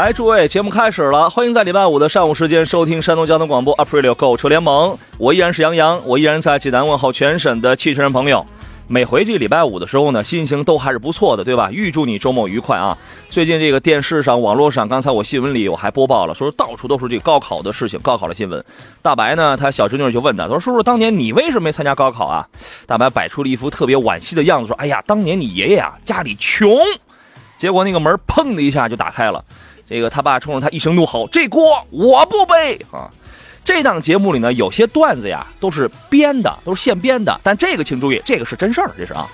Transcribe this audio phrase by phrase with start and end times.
[0.00, 8.46] 来，诸位，节目开始了，欢迎在礼拜五的上午时间收听山东交通广播 Up Radio 购车联盟，我依然是杨洋，我依然在济南问候全省的汽车人朋友。
[8.86, 11.68] 每回这礼拜五的时候呢，心情都还是不错的，对吧？
[11.72, 12.96] 预祝你周末愉快啊！
[13.28, 18.64] 最近这个电视上、网络上，刚才我新闻里我还播报了，说到处都是这高考的事情，高考的新闻。
[19.02, 22.46] 大白呢，他小侄女就问他，他说：“叔叔，当年你为什么没参加高考啊？”
[22.86, 26.78] 大白摆出了一副特别惋惜的样子，说：“哎呀，当年你爷爷啊，家里穷。”
[27.58, 29.44] 结果那个门砰的一下就打开了，
[29.88, 33.10] 这个他爸冲着他一声怒吼：“这锅我不背啊！”
[33.64, 37.38] 这档节目里呢，有些段子呀都是编的，都是现编的。
[37.42, 39.26] 但这个请注意，这个是真事儿，这是啊。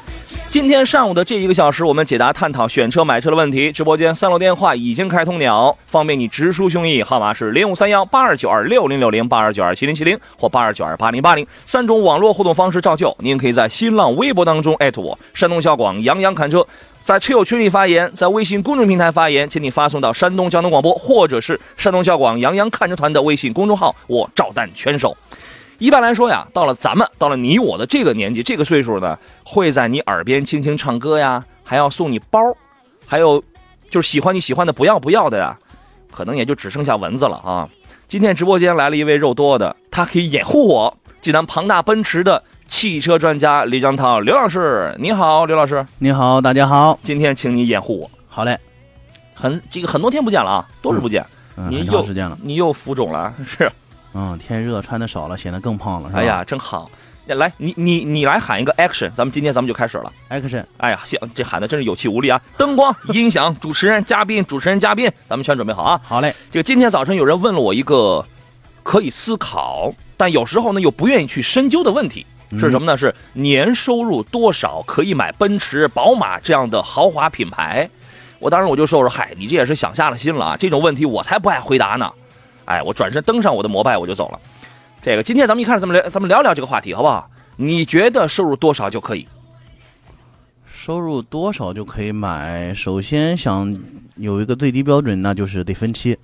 [0.48, 3.70] 今天上午的这一个小时，我们解答探讨选车买车的问题。
[3.70, 13.16] 直播间三楼电话已经开通了，方便你直抒胸臆，号码是零五三幺八二九二六零六零八二九二七零七零或八二九二八零八零三种网络互动方式照旧。
[13.20, 16.66] 您可以在新浪微博当中艾特我，山东小广杨洋侃车。
[17.04, 25.14] 在车友群里发言，在微信公众平台发言，请你发送到山东交通广播或者是山东交广杨洋看车团的微信公众号，我照单全收。
[25.76, 32.40] 一般来说呀，到了咱们，到了你我的这个年纪、这个岁数呢，会在你耳边轻轻唱歌呀，还要送你包，
[33.06, 33.44] 还有
[33.90, 35.58] 就是喜欢你喜欢的不要不要的呀，
[36.10, 37.68] 可能也就只剩下蚊子了啊。
[38.08, 42.42] 今天直播间来了一位肉多的，他可以掩护我，济南庞大奔驰的。
[42.68, 48.58] 汽车专家李江涛，刘老师，你好，刘老师，你好，大家好，今天请你掩护我，好嘞，
[49.34, 51.24] 很这个很多天不见了啊，多日不见，
[51.68, 53.70] 你又时间了，你又浮肿了， 是，
[54.14, 56.20] 嗯，天热穿的少了，显得更胖了，是吧？
[56.20, 56.90] 哎呀，真好，
[57.26, 68.24] 来，你你你来喊一个 action，咱们今天咱们就开始了，action，哎呀，行，这喊的真是有气无力啊，灯光、 音响、主持人、嘉宾、主持人、嘉宾，咱们全准备好啊，好嘞，这个今天早晨有人问了我一个
[68.82, 72.26] 可以思考，但有时候呢又不愿意去深究的问题。
[72.58, 72.96] 是什么呢？
[72.96, 77.88] 是年收入多少可以买奔驰、宝马这样的豪华品牌？
[78.38, 80.56] 我当时我就说说，嗨，你这也是想下了心了啊！
[80.58, 82.12] 这种问题我才不爱回答呢。
[82.66, 84.40] 哎，我转身登上我的摩拜，我就走了。
[85.02, 87.30] 这个今天咱们一看，咱们聊，咱们聊聊这个话题好不好？
[87.56, 89.26] 你觉得收入多少就可以？
[90.66, 92.74] 收入多少就可以买？
[92.74, 93.74] 首先想
[94.16, 96.18] 有一个最低标准，那就是得分期。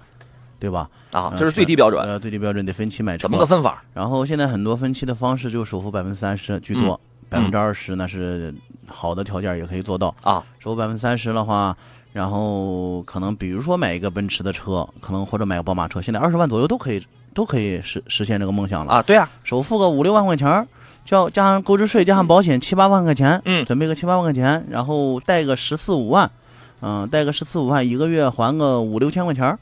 [0.60, 0.88] 对吧？
[1.10, 2.00] 啊，这是最低标准。
[2.06, 3.22] 呃，最低标准得分期买车。
[3.22, 3.82] 怎么个分法？
[3.94, 8.54] 然后现在很多分期的方式就首付百分之三十居多，百分之二十那是
[8.86, 10.44] 好的条件也可以做到啊。
[10.58, 11.74] 首付百分之三十的话，
[12.12, 19.02] 然后可能比如说买一个奔驰的车，可能或者买个宝马车，现在二十万左右都可以，都可以实实现这个梦想了啊。
[19.02, 20.68] 对啊，首付个五六万块钱，
[21.04, 26.30] 交加上购置税加上保险七八万块钱，嗯，准备个七八万块钱，然后贷个十四五万，
[26.82, 29.58] 嗯，贷个十四五万，一个月还个五六千块钱。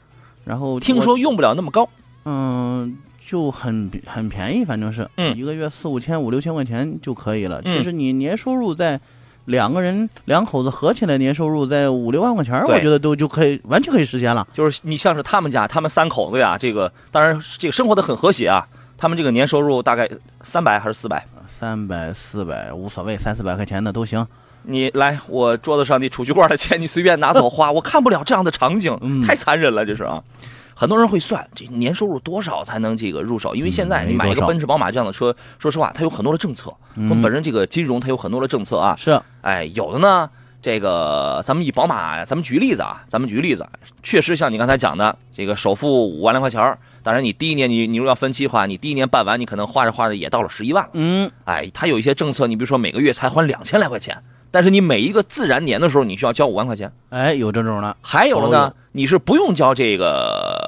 [0.49, 1.87] 然后听说用不了那么高，
[2.25, 7.61] 嗯，就很很便宜，反正是，嗯，一个月四五千、五六千块钱就可以了。
[7.61, 8.99] 其实你年收入在
[9.45, 14.47] 两个人两口子合起来年收入在五六万块钱，我觉得都就可以完全可以实现了。
[14.51, 18.67] 就是你像是他们家，他们三口子呀，这个当然这个生活的很和谐啊。
[18.97, 20.09] 他们这个年收入大概
[20.41, 21.23] 三百还是四百？
[21.47, 24.25] 三百、四百无所谓，三四百块钱的都行。
[24.63, 30.23] 你来，我桌子上那储蓄罐的钱你随便拿走花， 我看不了这样的场景，太残忍了，这是啊。
[30.75, 36.73] 很多人会算这年收入多少才能这个入手，因为现在你买一个奔驰、宝马这样的车，说实话，它有很多的政策。
[36.95, 38.95] 我们本身这个金融它有很多的政策啊。
[38.97, 40.29] 是，哎，有的呢，
[40.61, 43.67] 这个咱们以宝马，咱们举例子啊，咱们举例子，
[44.03, 50.87] 确实像你刚才讲的，这个首付五万来块钱当然你第一年你你如果要分期的话，你第一年办完，你可能花着花着也到了十一万。
[50.93, 54.17] 嗯，哎，它有一些政策，你比如说每个月才还两千来块钱。
[54.51, 56.91] 但是你每一个自然年的时候，你需要交五万块钱。
[57.09, 57.97] 哎，有这种的。
[58.01, 60.59] 还有了呢，你是不用交这个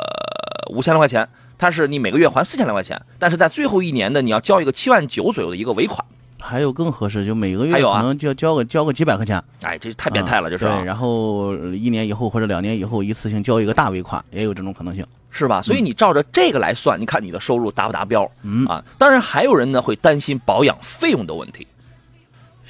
[0.73, 3.01] 五千来块钱，它是你每个月还四千来块钱。
[3.17, 6.03] 但是在最后一年的，你要交一个七万九左右的一个尾款。
[6.43, 9.41] 还有更合适，就每个月可能就交个交个几百块钱。
[9.61, 10.65] 哎，这太变态了，这是。
[10.65, 15.61] 对，然后一年以后或者两年以后一次性交一个大尾款，也有这种可能性，是吧？
[15.61, 18.29] 所以你照着这个来算，你看你的收入达不达标？
[18.41, 21.67] 嗯啊，当然还有人呢会担心保养费用的问题。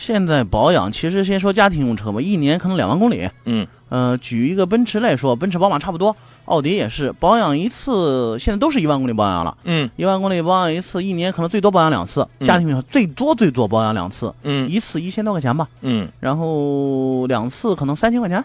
[0.01, 3.29] 现在保养其实先说家庭用车吧，一年可能两万公里。
[3.45, 6.15] 嗯，呃，举一个奔驰来说，奔驰、宝马差不多，
[6.45, 9.55] 奥迪也是保养一次，现在都是一万公里保养了。
[9.63, 9.87] 嗯。
[9.97, 14.67] 一万公里保养一次，一年可能最多保养两次，家庭用车最多最多保养两次，嗯。
[14.67, 18.43] 一次一千多块钱吧，嗯，然后两次可能三千块钱，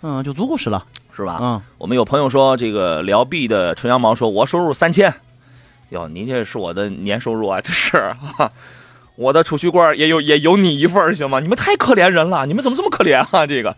[0.00, 0.82] 嗯，就足够使了。
[1.12, 1.38] 是吧？
[1.42, 5.12] 嗯，我们有朋友说，这个辽 B 的纯羊毛说，我收入三千，
[5.90, 8.50] 哟，您这是我的年收入啊，这是，哈
[9.16, 11.40] 我的储蓄罐也有也有你一份儿行吗？
[11.40, 13.46] 你们太可怜人了，你们怎么这么可怜啊？
[13.46, 13.76] 这个，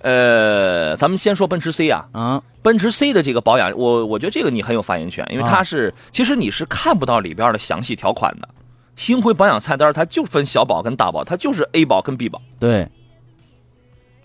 [0.00, 8.48] 呃，咱们先说奔驰 C 啊，啊，奔驰 C 的这个保养，我我觉得这个你很有发言权，因为啊它是、其实你是看不到里边的详细条款的。
[8.96, 12.40] 星辉保养菜单它就分小保跟大保，它就是 A 保跟 B 保。
[12.58, 12.88] 对，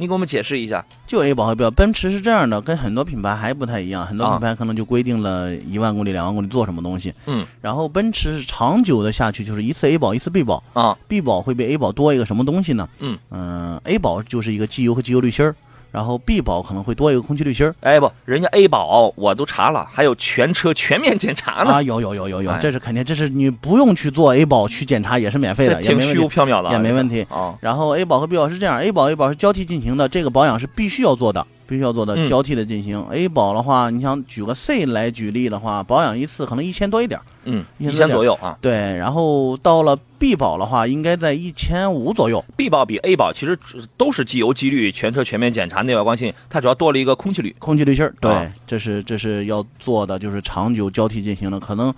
[0.01, 0.83] 你给我们解释一下。
[1.06, 7.13] 就 A 保和 B 保，奔驰是这样的，跟很多品牌还不太一样，很多啊品牌可能就规定了一万公里、两万公里做什么东西。
[7.27, 10.63] 嗯，然后奔驰是长久的下去，就是一次 A 保，一次 B 保。
[10.74, 12.89] 啊，B 保会比 A 保多一个什么东西呢？
[12.98, 15.56] 嗯嗯、a 保就是一个机油和机油滤芯儿，
[15.91, 17.75] 然后 B 保可能会多一个空气滤芯儿。
[17.81, 26.29] 哎不，人家 A 保我都查了，还有全车全面检查呢，啊，有有有有有哎，这是肯定，这是你不用去做 A 保去检查也是免费的，也挺虚无。
[26.29, 27.53] 缥缈的啊，也没问题啊。
[27.59, 33.01] 然后 A 保和 B 保是这样，A 保 A 保是交替进行的，这个保养是必须要做的，必须要做的，嗯交替的进行。
[33.09, 38.57] A 保的话，你想举个 C 来举例的话，保养一次可能一千多一点儿，嗯，一一千千左右啊。
[38.59, 38.73] 对。
[38.97, 42.44] 然后到了 B 保的话，应该在一千五左右。
[42.57, 43.57] B 保比 A 保其实
[43.95, 47.56] 都是机油、机滤、全车全面检查、内外光性，它主要多了一个空气滤。
[47.57, 51.94] 空气滤芯儿，对，啊这是这是要做的，就是长久交替进行的，可能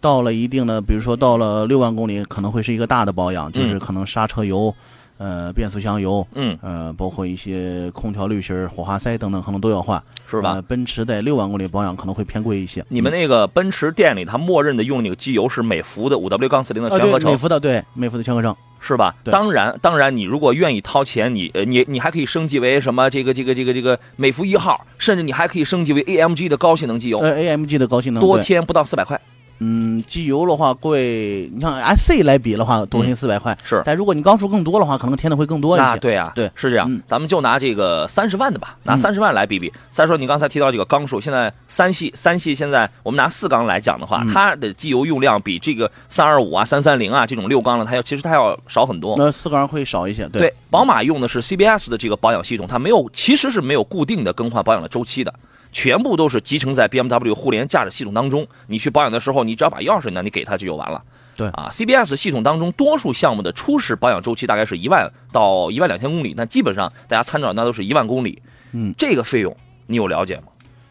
[0.00, 4.74] 到了一定的，比如说到了六万公里，可能会是一个大的保养，就是可能刹车油、
[5.18, 10.52] 呃变速箱油，嗯，呃包括一些空调滤芯、火花塞等等，可能都要换，是吧？
[10.54, 12.84] 呃奔驰在六万公里保养可能会偏贵一些。
[12.88, 19.14] 你们那个奔驰店里，它默认的用那个机油是美孚的五 W 杠四零的全合成，美孚的对美孚的全合成，是吧？
[19.24, 29.20] 对当然，当然，你如果愿意掏钱，你呃，你你还可以升级为什么这个这个这个这个美孚一号，甚至你还可以升级为 AMG 的高性能机油，呃 AMG 的高性能多添不到四百块。
[29.60, 33.56] 嗯，机油的话贵，你像 SC 来比的话，多添四百块。
[33.64, 35.84] 是但如果你缸数更多的话，可能添的会更多一些。
[35.84, 36.86] 那对啊，对是这样。
[36.90, 39.72] 嗯咱们就拿这个三十万的吧，拿嗯三十万来比比。
[39.90, 49.14] 再说你刚才提到这个缸数，现在三系三系现在我们拿四缸来讲的话，嗯它的机油用量比这个三二五啊、三三零啊这种六缸的，它要其实它要少很多。
[49.18, 50.28] 那四缸会少一些。
[50.28, 55.34] 对，对，宝马用的是 CBS 的这个保养系统，它没有其实是没有固定的更换保养的周期的。
[55.72, 58.46] 全部都是集成在 BMW 互联驾驶系统当中。
[58.66, 61.02] 你去保养的时候，你只要把钥匙呢，你给它就就完了。
[61.36, 68.42] 对啊，CBS 系统当中多数项目的初始保养周期大概是一万到一万两千公里，但基本上大家参照那都是一万公里。
[68.72, 69.56] 嗯，这个费用
[69.86, 70.44] 你有了解吗？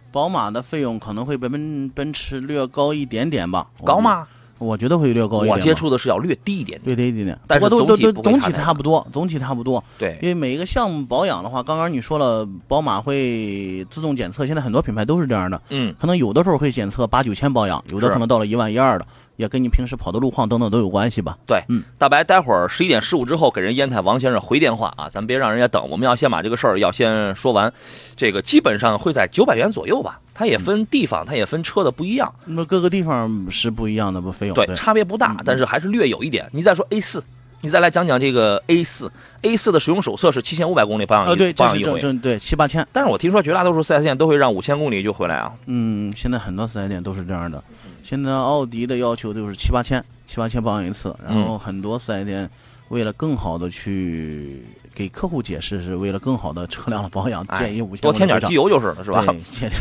[0.09, 3.67] 宝马的费用可能会比奔奔驰略高一点点吧。
[3.83, 3.99] 高？
[3.99, 4.25] 吗？
[4.57, 5.55] 我觉得会略高一点。
[5.55, 6.95] 我接触的是要略低一点点。
[6.95, 9.83] 略低一点点，但是总体不会都都总体差不多，总体差不多。
[9.97, 15.61] 对，因为每一个项目保养的话，刚刚你说了，宝马会自动检测，现在很多品牌都是这样的。
[15.69, 19.05] 嗯，可能有的时候会检测八九千保养，有的可能到了一万一二的，
[19.37, 21.37] 也跟你平时跑的路况等等都有关系吧。
[21.45, 27.71] 对，嗯，大白，待会儿十一点十五之后给人烟台王先生回电话啊，咱别让人家等，我们要先把这个事儿要先说完。
[28.17, 34.55] 这个基本上会在九百元左右吧，它也分地方，它也分车的不一样，那各个地方是不一样的不费用。
[34.55, 36.49] 对，对，差别不大嗯，但是还是略有一点。
[36.51, 37.23] 你再说 A 四，
[37.61, 39.11] 你再来讲讲这个 A 四
[39.41, 42.87] ，A 四的使用手册是七千五百公里保养啊，一对，这是保养一回，对七八千。
[42.93, 45.51] 但是我听说绝大多数四 S 店都会让五千公里就回来啊。
[45.65, 47.61] 嗯，现在很多四 S 店都是这样的。
[48.03, 51.15] 现在奥迪的要求就是七八千，七八千保养一次。
[51.27, 52.49] 然后很多四 S 店
[52.89, 59.25] 为了更好的去给客户解释，是为了更好的车辆的保养，哎建议五千多添点机油就是了，是吧？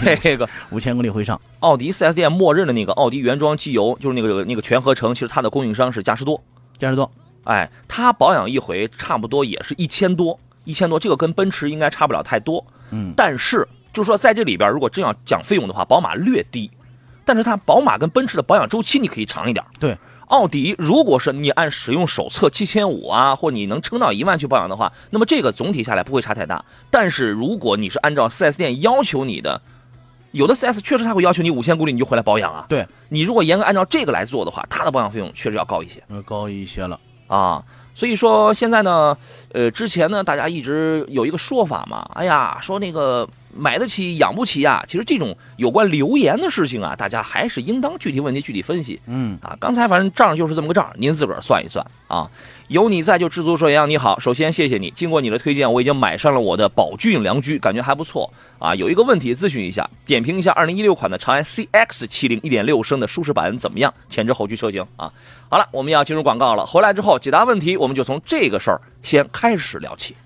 [0.03, 1.39] 对， 这个五千公里回上。
[1.61, 6.43] 奥迪四 S 店默认的那个奥迪原装机油，就是那个那个全合成，其实它的供应商是嘉实多。
[6.79, 7.11] 嘉实多，
[7.47, 12.65] 哎，它保养一回差不多也是一千多，一千多，这个跟奔驰应该差不了太多。
[12.91, 16.71] 嗯，但是就是说在这里边，如果真要讲费用的话，宝马略低，
[17.25, 19.65] 但是它宝马跟奔驰的保养周期你可以长一点。
[19.81, 26.65] 对，奥迪如果是你按使用手册七千五啊，或你能撑到一万去保养的话，那么这个总体下来不会差太大。
[26.91, 29.61] 但是如果你是按照 4S 店要求你的，
[30.33, 32.67] 有的 4S 确实他会要求你五千公里你就回来保养啊。
[32.69, 36.03] 对，你如果严格按照这个来做的话，它的保养费用确实要高一些。
[36.09, 37.01] 呃高一些了。
[37.27, 37.63] 啊。
[37.95, 39.17] 所以说现在呢，
[39.55, 43.27] 呃，之前呢，大家一直有一个说法嘛，哎呀，说那个
[43.57, 44.85] 买得起养不起呀。
[44.87, 49.57] 其实这种有关留言的事情啊，大家还是应当具体问题具体分析嗯，啊。
[49.61, 52.31] 刚才反正账就是这么个账，您自个儿算一算啊。
[52.69, 58.75] 有你在就知足说杨你好，首先谢谢你，经过你的推荐，我已经买上了我的宝骏良驹，感觉还不错啊。
[58.75, 63.95] 有一个问题咨询一下，点评一下2016款的长安 CX 70 1.6升的舒适版怎么样？
[64.09, 65.13] 前置后驱车型啊。
[65.49, 70.17] 好了，我们要进入广告了，回来之后解答问题，我们就从这个事儿先开始聊起。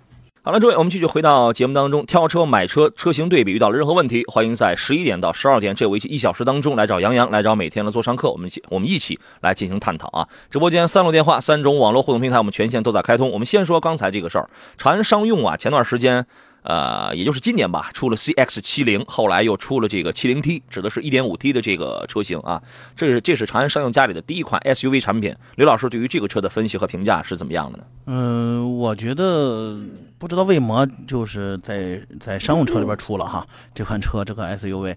[0.42, 2.06] 好了，诸位，我们继续回到节目当中。
[2.06, 10.26] 挑车、买车、车型对比，遇到了任何问题，欢迎在十一点到十二点这为期一小时当中来找杨洋，来找每天的座上客，我们一起我们一起来进行探讨啊！
[10.50, 13.30] 直播间三路电话，三种网络互动平台，我们全线都在开通。
[13.30, 16.26] 我们先说刚才这个事儿，长安商用啊，前段时间。
[16.62, 22.61] 呃，也就是今年吧，出了 CX 七零，后来又出了这个七零 T，指的是一点五 T 的这个车型啊。
[22.94, 25.35] 这是这是长安商用家里的第一款 SUV 产品。
[25.56, 27.85] 刘老师对于这个车的分析和评价是怎么样的呢？
[28.09, 29.78] 嗯，我觉得
[30.21, 34.95] 不知道为什么就是在在商用车里边出了哈这款车这个 SUV，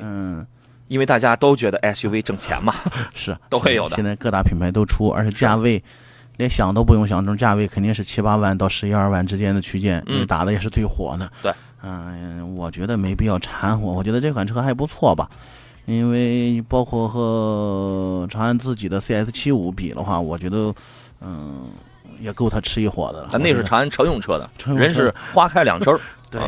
[0.00, 0.46] 嗯，
[0.86, 2.72] 因为大家都觉得 SUV 挣钱嘛，
[3.12, 3.96] 是 都会有的。
[3.96, 5.82] 现在各大品牌都出，而且价位。
[6.36, 11.30] 连想都不用想，这种价位肯定是七八万到十一二万之间的区间，嗯，打的也是最火的。
[11.42, 13.92] 对，嗯，我觉得没必要掺和。
[13.92, 15.28] 我觉得这款车还不错吧，
[15.84, 20.72] 因为包括和长安自己的 CS 七五比的话，我觉得，
[21.20, 21.66] 嗯，
[22.20, 23.28] 也够他吃一伙的了。
[23.38, 25.98] 那是长安乘用车的，乘人是花开两枝儿。
[26.30, 26.40] 对，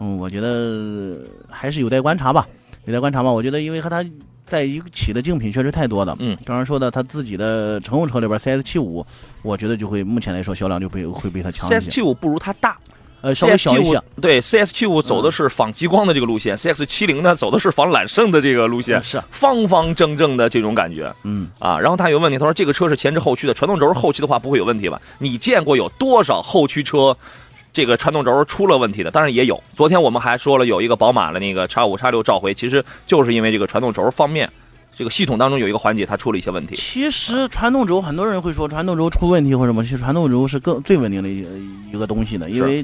[0.00, 1.18] 嗯，我觉得
[1.50, 2.46] 还是有待观察吧，
[2.84, 3.30] 有待观察吧。
[3.30, 4.04] 我觉得，因为和他。
[4.46, 9.04] 在一起的竞品确实太多了，嗯，刚刚说的他自己的乘用车里边，CS 七五，
[9.42, 11.80] 我觉得就会目前来说销量就会会被他强一些。
[11.80, 12.78] CS 七五不如它大，
[13.20, 14.00] 呃，稍微小一些。
[14.20, 21.78] 对，CS 七五走的是仿极光的这个路线，CX 七零呢走的是仿揽胜的这个路线，是方方正正的这种感觉，嗯啊。
[21.78, 25.00] 然后他有问题，他说这个车是前置后驱的，传动轴后驱的话不会有问题吧？
[25.18, 27.16] 你见过有多少后驱车？
[27.72, 29.62] 这个传动轴出了问题的，当然也有。
[29.74, 34.50] 昨天我们还说了，有一个宝马的那个叉五叉六召回，其实就是因为这个传动轴方面。
[34.96, 36.74] 这个系统当中有一个环节，它出了一些问题。
[36.74, 41.44] 其实传动轴，很多人会说传动轴出问题或者什么，其实传动轴是更最稳定的一
[41.92, 42.82] 一个东西的，因为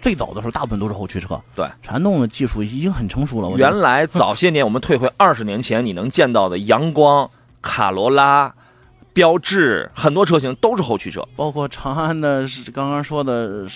[0.00, 1.40] 最早的时候大部分都是后驱车。
[1.54, 3.50] 对，传动的技术已经很成熟了。
[3.56, 7.30] 原来早些年我们退回二十年前，你能见到的阳光、
[7.62, 8.54] 卡罗拉。
[9.12, 13.66] 标致很多车型都是后驱车，包括长安的，是刚刚说的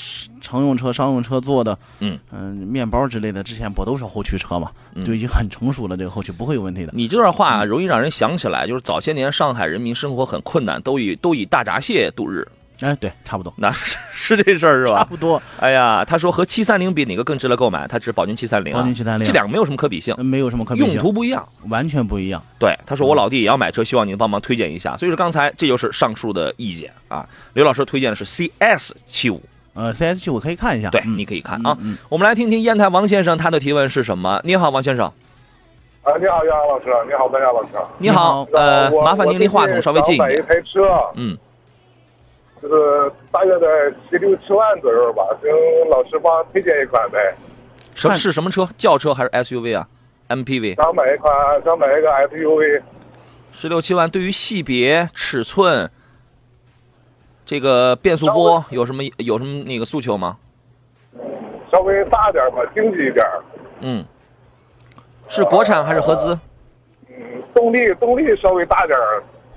[0.40, 4.70] 乘用车、商用车做的，嗯嗯，面包之类的，之前不都是后驱车嘛？
[5.04, 6.92] 就已经很成熟了，这个后驱不会有问题的。
[6.94, 12.46] 你这段话容易让人想起来，就是早些年上海人民生活很困难，都以都以大闸蟹度日。
[12.80, 14.98] 哎，对，差不多，那 是是这事儿是吧？
[14.98, 15.40] 差不多。
[15.60, 17.86] 哎呀，他说和七三零比，哪个更值得购买？
[17.86, 18.72] 他指宝骏七三零。
[18.72, 22.42] 宝骏七三零，这两个没有什么可比性，没有什么可比性，用途不一样，完全不一样。
[22.58, 24.96] 对，他说我老弟也要买车，希望您帮忙推荐一下。
[24.96, 27.26] 所以说刚才这就是上述的意见啊。
[27.52, 29.40] 刘老师推荐的是 CS 七五，
[29.74, 31.76] 呃，CS 七五可以看一下，对，你可以看啊。
[32.08, 34.40] 我们来听听烟台王先生他的提问是什么？
[34.44, 35.06] 你好，王先生。
[36.02, 37.68] 啊，你好，杨老师，你好，大家老师。
[37.98, 40.28] 你好，呃，麻烦您离话筒稍微近一点。
[40.28, 40.82] 买一台车，
[41.14, 41.38] 嗯。
[42.62, 45.50] 就是大约在七六七万左右吧，请
[45.90, 47.34] 老师帮推荐一款呗。
[47.94, 48.68] 什是什么车？
[48.78, 49.86] 轿车还是 SUV 啊
[50.28, 50.74] ？MPV。
[50.76, 51.32] 想买一款，
[51.64, 52.82] 想买一个 SUV。
[53.52, 55.88] 十六七万，对于系别、尺寸，
[57.46, 60.36] 这个变速波有什么有什么那个诉求吗？
[61.70, 63.24] 稍微大点吧，经济一点。
[63.80, 64.04] 嗯。
[65.28, 66.38] 是国产还是合资？
[67.08, 67.14] 嗯，
[67.54, 68.98] 动力动力稍微大点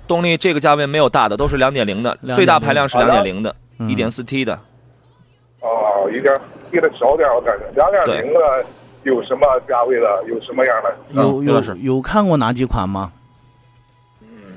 [0.08, 4.58] 动力这个价位没有大的，都是两点零的，最大排量是两点零的，一点四 T 的。
[5.62, 6.34] 哦，一点
[6.72, 8.66] T 的小点，我感觉两点零的
[9.04, 10.24] 有什么价位的？
[10.28, 10.96] 有什么样的？
[11.12, 13.12] 有有有看过哪几款吗？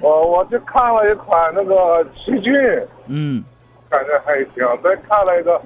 [0.00, 2.52] 我我就看了一款那个奇骏，
[3.06, 3.44] 嗯，
[3.90, 4.64] 感觉还行。
[4.82, 5.60] 再看了一个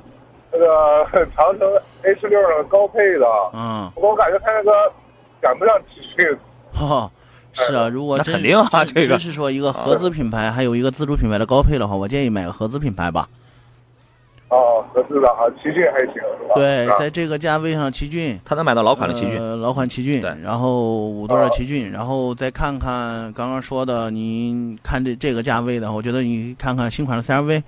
[0.50, 1.68] 那个长城
[2.02, 4.92] H 六的高配的，嗯，我感觉它那个
[5.40, 6.36] 赶不上奇骏？
[6.72, 7.10] 哈。
[7.54, 13.28] 是啊，如果肯定啊，这个是说一个合资品牌，还有一个自主品牌的高配的话，我建议买个合资品牌吧。
[14.50, 16.54] 哦，合资的啊，奇骏还行是吧？
[16.54, 27.62] 对，在这个价位上，奇骏他能买到老款的奇骏，老款奇骏，对，然后五座的奇骏，然后再看看刚刚说的，您看这这个价位的，我觉得你看看新款的 CRV。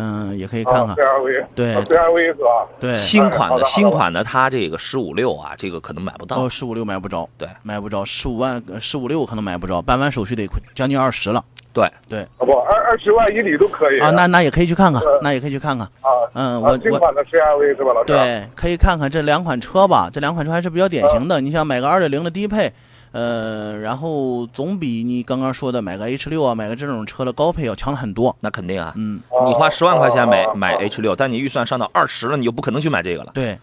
[0.00, 0.94] 嗯，也可以看看。
[0.94, 2.66] CRV 对，CRV 是吧？
[2.78, 6.36] 对，新款的新款的，它这个十五六啊，这个可能买不到。
[6.36, 11.44] 哦，十五六买不着，对，买不着，十五万十五六可能买不着，办完手续得将近二十了。
[11.72, 14.10] 对对，不二二十万以里都可以啊。
[14.12, 16.10] 那那也可以去看看，那也可以去看看啊。
[16.32, 18.06] 嗯，我新款的 CRV 是吧，老师？
[18.06, 21.40] 对，可以看看这两款车吧，这两款车还是比较典型的。
[21.40, 22.72] 你想买个二点零的低配。
[23.12, 28.36] 呃，然后总比你刚刚说的买个 H 六啊，买个这种车的高配要强了很多。
[28.40, 33.30] 那肯定啊，嗯，你花十万块钱买买 H 六，但你预算上到二十了，你就不可能去买这个了。
[33.34, 33.58] 对，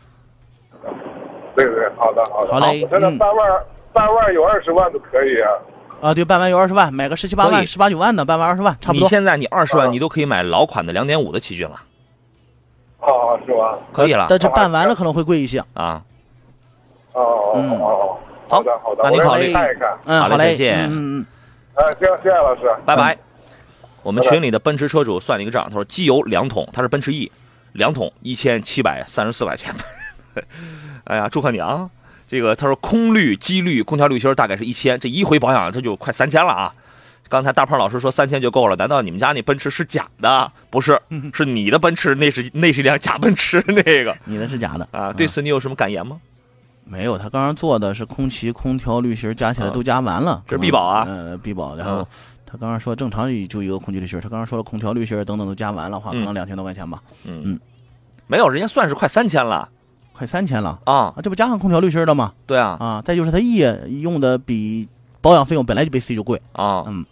[1.55, 2.51] 对对，好的好的。
[2.51, 5.49] 好嘞，现在半万半万有二十万都可以啊。
[6.01, 9.01] 啊，对，半万有二十万，买个十七八万、十八九万的，半万二十万，差不多。
[9.01, 11.75] 你现在你二十万，你都可以买老款的两点五的奇骏了。
[12.99, 13.77] 哦，是吧？
[13.93, 14.25] 可以了。
[14.27, 16.03] 但是办完了可能会贵一些啊。
[17.13, 18.17] 哦哦哦哦。
[18.47, 19.97] 好的，好的，那您考虑看一看。
[20.05, 20.85] 嗯，好嘞，再见。
[20.89, 21.25] 嗯嗯。
[21.75, 23.17] 呃，行，谢谢老师，拜拜。
[24.01, 27.31] 我们群里的奔驰车主算了一个账，他说机油两桶，他是奔驰 E，
[27.73, 29.73] 两桶一千七百三十四块钱。
[31.05, 31.89] 哎呀，祝贺你啊！
[32.27, 36.73] 这个他说空滤、机滤、空调滤芯大概是一千，这一回保养他就快三千了啊！
[37.27, 40.51] 刚才大胖老师说三千就够了，难道你们家那奔驰是假的？
[40.69, 40.99] 不是，
[41.33, 45.11] 是你的奔驰，那是那是一辆假奔驰，那个你的是假的啊！
[45.11, 46.19] 对此你有什么感言吗？
[46.85, 51.03] 没有，他刚刚做的是空气、空调、滤芯加起来都加完了，这是必保啊！
[51.07, 51.75] 呃，必保。
[51.75, 52.07] 然后
[52.45, 57.01] 他刚刚说正常就一个空气滤芯，他刚刚说了空调、滤芯等等都加完了话，可能两千多块钱吧。
[57.25, 57.59] 嗯嗯，
[58.27, 59.67] 没有，人家算是快三千了，
[60.13, 61.13] 快三千了啊！
[61.23, 62.33] 这不加上空调、滤芯的吗？
[62.45, 64.87] 对啊，啊，再就是他液用的比
[65.21, 66.83] 保养费用本来就比 C 就贵啊。
[66.87, 67.03] 嗯。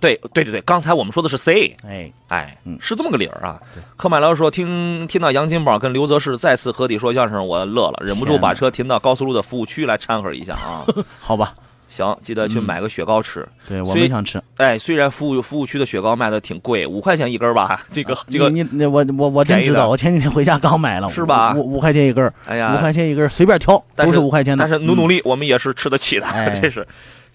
[0.00, 3.60] 对对对对，刚才我们说的是 C，哎哎，是这么个理儿啊。
[3.96, 10.84] 柯买聊说听听到杨金宝跟刘泽世再次合体说相声，我乐了，忍不住把车停到高速路的服务区来掺和一下啊。
[11.20, 11.54] 好吧，
[11.88, 13.46] 行，记得去买个雪糕吃。
[13.66, 14.40] 对我没想吃。
[14.56, 17.80] 哎，虽然服务服务区的雪糕卖的挺贵，五块钱一根吧。
[17.92, 21.54] 这个这个，你你我我我真知道，我前几天回家刚买了，是吧？
[21.54, 24.64] 五五块钱一根，哎呀，五块钱一根，随便挑，都是五块钱的。
[24.64, 26.26] 但是努努力，我们也是吃得起的。
[26.60, 26.86] 这是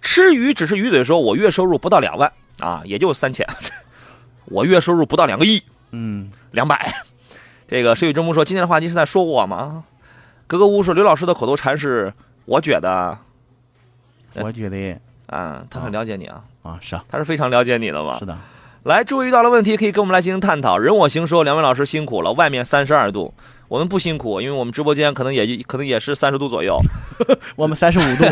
[0.03, 2.31] 吃鱼只是鱼嘴说，我月收入不到两万。
[2.59, 3.45] 啊，也就三千，
[4.45, 6.93] 我月收入不到两个亿，嗯，两百。
[7.67, 9.83] 这个石宇真木说，今天的话题是在说我吗？
[10.45, 12.13] 格格巫说，刘老师的口头禅是，
[12.45, 13.17] 我觉得，
[14.35, 18.37] 我觉得，啊，他很了解你啊，啊，是啊，他是非常了解你的嘛，是的。
[18.83, 20.77] 来，诸位遇到了问题可以跟我们来进行探讨。
[20.77, 23.33] 人我行说，两位老师辛苦了，外面三十二度。
[23.73, 26.77] 我们不辛苦，因为我们直播间可能也可能也是三十度左右，
[27.57, 28.23] 我们三十五度。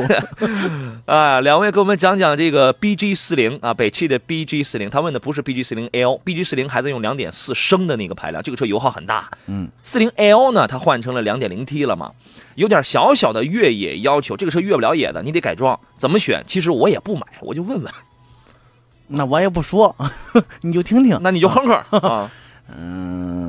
[1.12, 9.32] 啊，两位给我们讲讲这个 BG 四零啊，北汽的 BG 四零，他问的不是 BG 四零 L，BG 四零还在用两点四升的那个排量，这个车油耗很大。
[9.48, 12.12] 嗯，四零 L 呢，它换成了两点零 T 了嘛，
[12.54, 16.44] 有点小小的越野要求，这个车越不了野的，你得改装，怎么选？
[16.46, 17.92] 其实我也不买，我就问问。
[19.08, 19.96] 那我也不说，
[20.62, 22.32] 你就听听，那你就哼哼啊。
[22.78, 23.41] 嗯。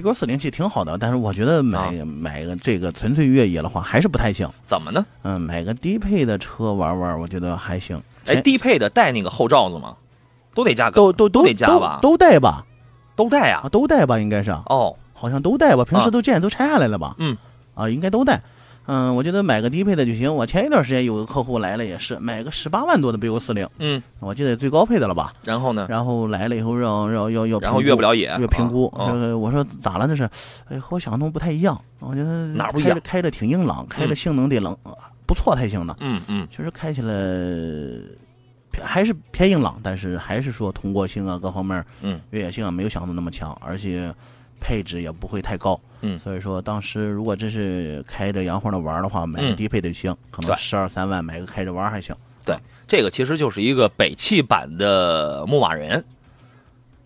[0.00, 4.48] 勾四零七挺好的，但是我觉得买买个这个纯粹越野的话还是不太行。
[4.64, 5.04] 怎么呢？
[5.22, 8.00] 嗯，买个低配的车玩玩，我觉得还行。
[8.26, 9.96] 哎，低配的带那个后罩子吗？
[10.54, 11.98] 都得加个，都都都得加吧？
[12.00, 12.64] 都带吧？
[13.16, 13.68] 都带啊？
[13.70, 14.18] 都带吧？
[14.18, 14.50] 应该是。
[14.50, 15.84] 哦，好像都带吧？
[15.84, 17.14] 平时都见都拆下来了吧？
[17.18, 17.36] 嗯，
[17.74, 18.40] 啊，应该都带。
[18.86, 20.34] 嗯，我觉得买个低配的就行。
[20.34, 25.32] 我前一段时间有个客户来了，也是买个十八万多的 BO 四零，嗯，我记得最高配的了吧？
[25.44, 25.86] 然后呢？
[25.88, 28.92] 然后来了以后让让要要，然后越不了野，越评估。
[29.40, 30.08] 我说咋了？
[30.08, 30.28] 这是？
[30.68, 31.80] 哎，和我想的不太一样。
[32.00, 32.98] 我觉得哪不一样？
[33.04, 34.76] 开着挺硬朗，开着性能得冷，
[35.26, 35.96] 不错才行的。
[36.00, 37.14] 嗯嗯，确实开起来
[38.82, 44.12] 还是偏硬朗，但是还是说通过性啊各方面，嗯，越野性啊没有想的那么强，而且
[44.60, 45.78] 配置也不会太高。
[46.02, 52.14] 嗯，所以说当时如果真是开着洋晃的玩的话，买个低配的就行，可能十二三万买个开着玩还行。
[52.44, 56.04] 对，这个其实就是一个北汽版的牧马人，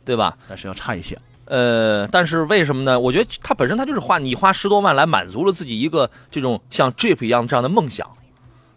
[0.05, 0.37] 对吧？
[0.49, 1.17] 但是要差一些。
[1.45, 2.99] 呃，但是为什么呢？
[2.99, 8.11] 我觉得它本身它就是花你花十多万来满足了自己一个这种像 Jeep 一样这样的梦想，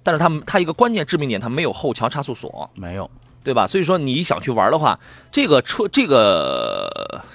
[0.04, 3.10] 但是它它一个关键致命点，它没有后桥差速锁，没有。
[3.50, 3.66] 对吧？
[3.66, 5.00] 所以说你想去玩的话，
[5.32, 6.88] 这个车这个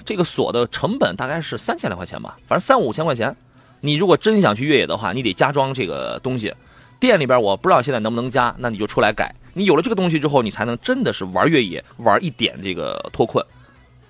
[0.05, 3.35] 这个锁的成本大概是三千来块钱吧，反正三五千块钱。
[3.81, 6.53] 你如果真想去越野的话，你得加装这个东西。
[7.01, 9.35] 店里边我不知道现在能不能加，那你就出来改。
[9.55, 13.45] 你有了这个东西之后，你才能真的是玩越野，玩一点这个脱困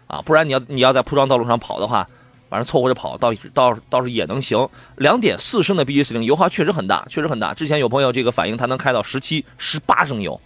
[0.06, 0.22] 啊！
[0.24, 2.08] 不然你要你要在铺装道路上跑的话，
[2.50, 4.70] 反正凑合着跑，倒倒倒是也能行。
[4.98, 7.52] 两点四升的 B J 四零油耗确实很大，确实很大。
[7.56, 10.40] 之前有朋友这个反映，它能开到十七、十八升油。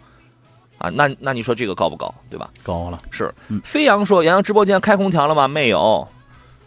[0.80, 2.50] 啊，那那你说这个高不高，对吧？
[2.64, 3.32] 高了，是。
[3.64, 5.48] 飞扬说：“杨洋直播间开空调了吗？
[5.48, 6.08] 没有。”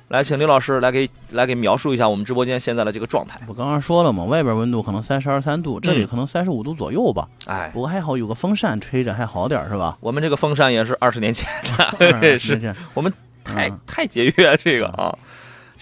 [0.09, 3.41] 来，请刘老师来给来给描述一下我们直播间现在的这个状态。
[3.47, 7.27] 我刚刚说了嘛，外边温度可能三十二三度，这里可能三十五度左右吧。
[7.47, 9.97] 哎，不过还好有个风扇吹着，还好点是吧？
[10.01, 11.49] 我们这个风扇也是二十年前
[11.79, 13.11] 的， 是我们
[13.43, 15.17] 太太节约这个啊。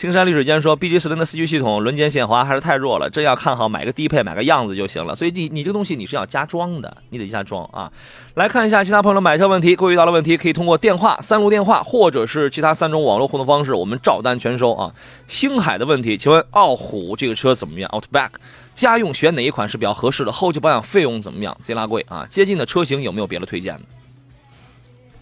[0.01, 5.15] 青山绿水间说，B G 四零的四驱系统轮间限滑还是太弱了，真要看好买个低配，买个样子就行了。
[5.15, 7.93] 所以你你这个东西你是要加装的，你得加装啊。
[8.33, 14.91] 来看一下其他朋友的买车问题，各位遇到的问题可以通过电话三路电话或者是其他三种网络互动方式，我们照单全收啊。
[15.29, 18.31] 星海的问题，请问傲虎这个车怎么样？Outback
[18.75, 20.33] 家用选哪一款是比较合适的？
[20.33, 21.55] 后期保养费用怎么样？
[21.61, 22.27] 贼拉贵啊！
[22.31, 23.83] 接近的车型有没有别的推荐的？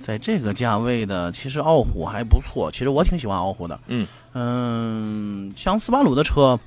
[0.08, 2.70] 在这个价位的，其实傲虎还不错。
[2.72, 3.78] 其实我挺喜欢傲虎的。
[3.88, 6.58] 嗯嗯，像斯巴鲁的车，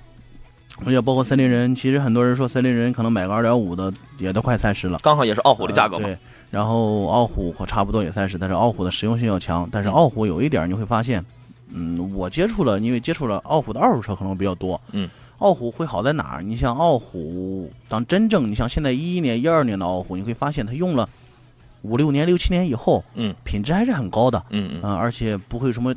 [0.86, 6.06] 而且包括森林人，其实很多人说森林人可能买个二点五的也都快三十了，刚好也是傲虎的价格嘛。
[6.06, 6.16] 对，
[6.52, 9.68] 然后傲虎差不多也三十，但是傲虎的实用性要强。
[9.72, 11.26] 但是傲虎有一点你会发现，
[11.72, 14.80] 嗯，我接触了，因为接触了傲虎的二手车可能比较多。
[14.92, 16.44] 嗯，傲虎会好在哪儿？
[16.44, 21.10] 你像傲虎，当真正你像现在一一年、一二年的傲虎，你会发现它用了。
[21.82, 25.94] 五六年、六七年以后，嗯，品质还是很高的，嗯嗯，而且不会什么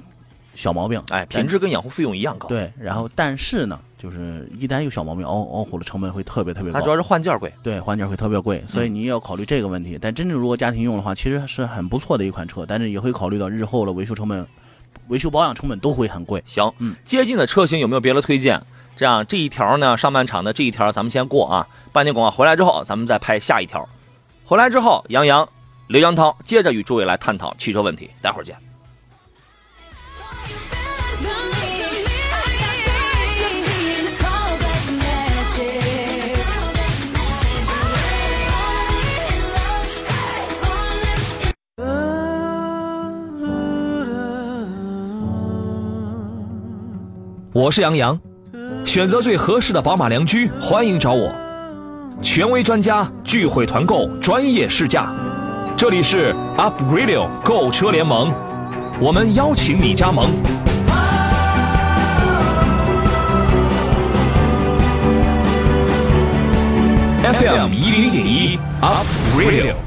[0.55, 7.53] 小毛病，哎，品质跟养护费用一样高。，对，然后但是呢，就是一旦有小毛病，熬熬虎的成本会特别特别高它主，要是换件贵。
[7.63, 9.99] 对，换件会特别贵，所以嗯你也要考虑这个问题。
[10.01, 14.47] 但真正如果家庭用的话，其实是很不错的一款车，但是也会考虑到日后的维修成本、
[15.09, 16.43] 维修保养成本都会很贵。
[16.47, 18.63] 行，嗯接近的车型有没有别的推荐？
[18.97, 21.67] 这样这一条呢，上半场的这一条咱们先过啊。
[21.93, 23.89] 半年广告回来之后，咱们再拍下一条。
[24.45, 25.49] 回来之后，杨洋、
[25.87, 28.11] 刘江涛接着与诸位来探讨汽车问题。
[28.23, 28.57] 待会儿见。
[47.57, 48.19] 我是杨洋，
[48.85, 51.33] 选择最合适的宝马良驹，欢迎找我。
[52.21, 55.13] 权威专家聚会团购，专业试驾。
[55.77, 58.33] 这里是 Up Radio 购车联盟，
[59.01, 60.31] 我们邀请你加盟。
[67.23, 69.07] FM 一零一点一 Up
[69.37, 69.84] Radio。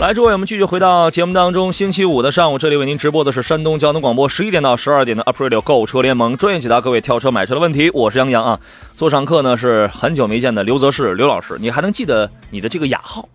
[0.00, 1.70] 来，诸位，我们继续回到节目当中。
[1.70, 7.90] 星期五的上午，这里为您直播的是山东交通广播十一点到十二点的 Radio 购车联盟，专业解答各位挑车买车的问题。
[7.90, 8.58] 我是杨洋啊。
[8.96, 13.28] 做上客呢是很久没见的刘泽世刘老师，你还能记得你的这个雅号？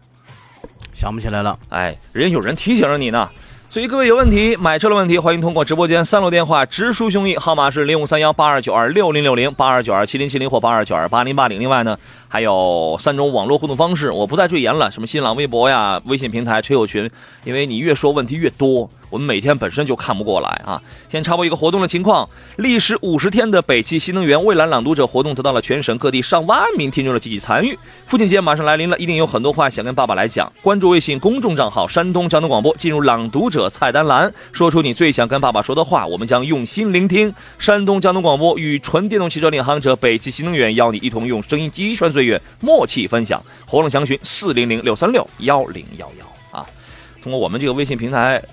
[0.92, 3.30] 想不起来了，哎，人有人提醒着你呢。
[3.76, 11.60] 所以各位有问题买车的问题，欢迎通过直播间三楼电话直抒胸臆，号码是零五三幺八二九二六零六零八二九二七零七零或八二九二八零八零。
[11.60, 17.12] 另外呢，还有三种网络互动方式，我不再赘言了，什么新浪微博呀、微信平台、车友群，
[17.44, 20.82] 因为你越说问题越多，我们每天本身就看不过来啊。
[21.08, 27.80] 先插播一个活动的情况，历时五十天的北汽新能源蔚蓝朗读者活动得到了全省各地上万名听众的积极参与。
[28.06, 30.52] 父亲节马上来临了，一定有很多话想跟爸爸来讲。
[30.62, 37.34] 关注微信公众账号“山东交通广播”，进入朗读者菜单栏，说出你最想跟爸爸说的话，我们将用心聆听。
[37.58, 43.42] 山东交通广播与纯电动汽车领航者北汽新能源邀你一同用声音击穿岁月，默契分享。
[43.66, 46.66] 活动详询四零零六三六幺零幺幺啊。
[47.24, 48.44] 通过我们这个微信平台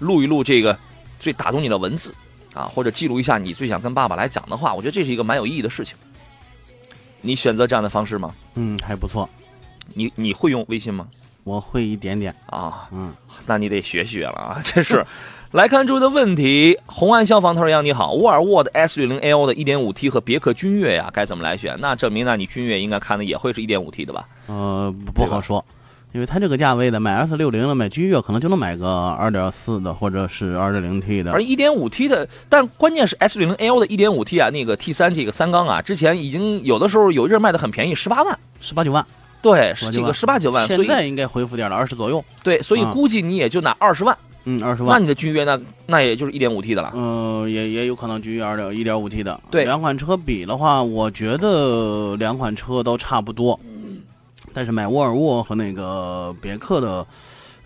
[0.00, 0.76] 录一录这个
[1.20, 2.12] 最打动你的文字
[2.52, 5.96] 啊，或者记录一下你最想跟爸爸来讲的话，我觉得这是一个蛮有意义的事情。
[7.20, 8.34] 你选择这样的方式吗？
[8.54, 9.28] 嗯，还不错，
[9.94, 11.06] 你你会用微信吗？
[11.44, 13.12] 我会一点点，啊，嗯，
[13.46, 14.60] 那你得学学了啊！
[14.64, 15.04] 这是
[15.52, 16.78] 来看诸位的问题。
[16.86, 21.76] 红岸消防他说：“杨你好，沃尔沃的 S 六零 L 的一点五 T 和别克君越呀，该怎么来选？
[21.80, 24.28] 那证明呢，你君越应该看的也会是一点五 T 的吧？
[24.46, 25.64] 呃，不不好说，
[26.12, 38.36] 因为它这个价位的买 S 六零的买君越，可能就能买个二点四的或者是二点零 T 的而一点五 T 的，但关键是 S 六零 L 的一点五 T 啊，那个 T 三这个三缸啊，之前已经有的时候有一阵卖的很便宜，十八万。
[38.60, 39.06] 十八九万，
[39.40, 44.94] 对，18这个十八九万，现在应该恢复点了，二十左右，对，所以啊估计你也就拿二十万，嗯，二十万。
[44.94, 46.92] 那你的君越那那也就是一点五 T 的了。
[46.94, 49.40] 嗯、也也有可能君越二点一点五 T 的。
[49.50, 53.58] 对两款车比的话，我觉得两款车都差不多。
[54.52, 57.06] 但是买沃尔沃和那个别克的，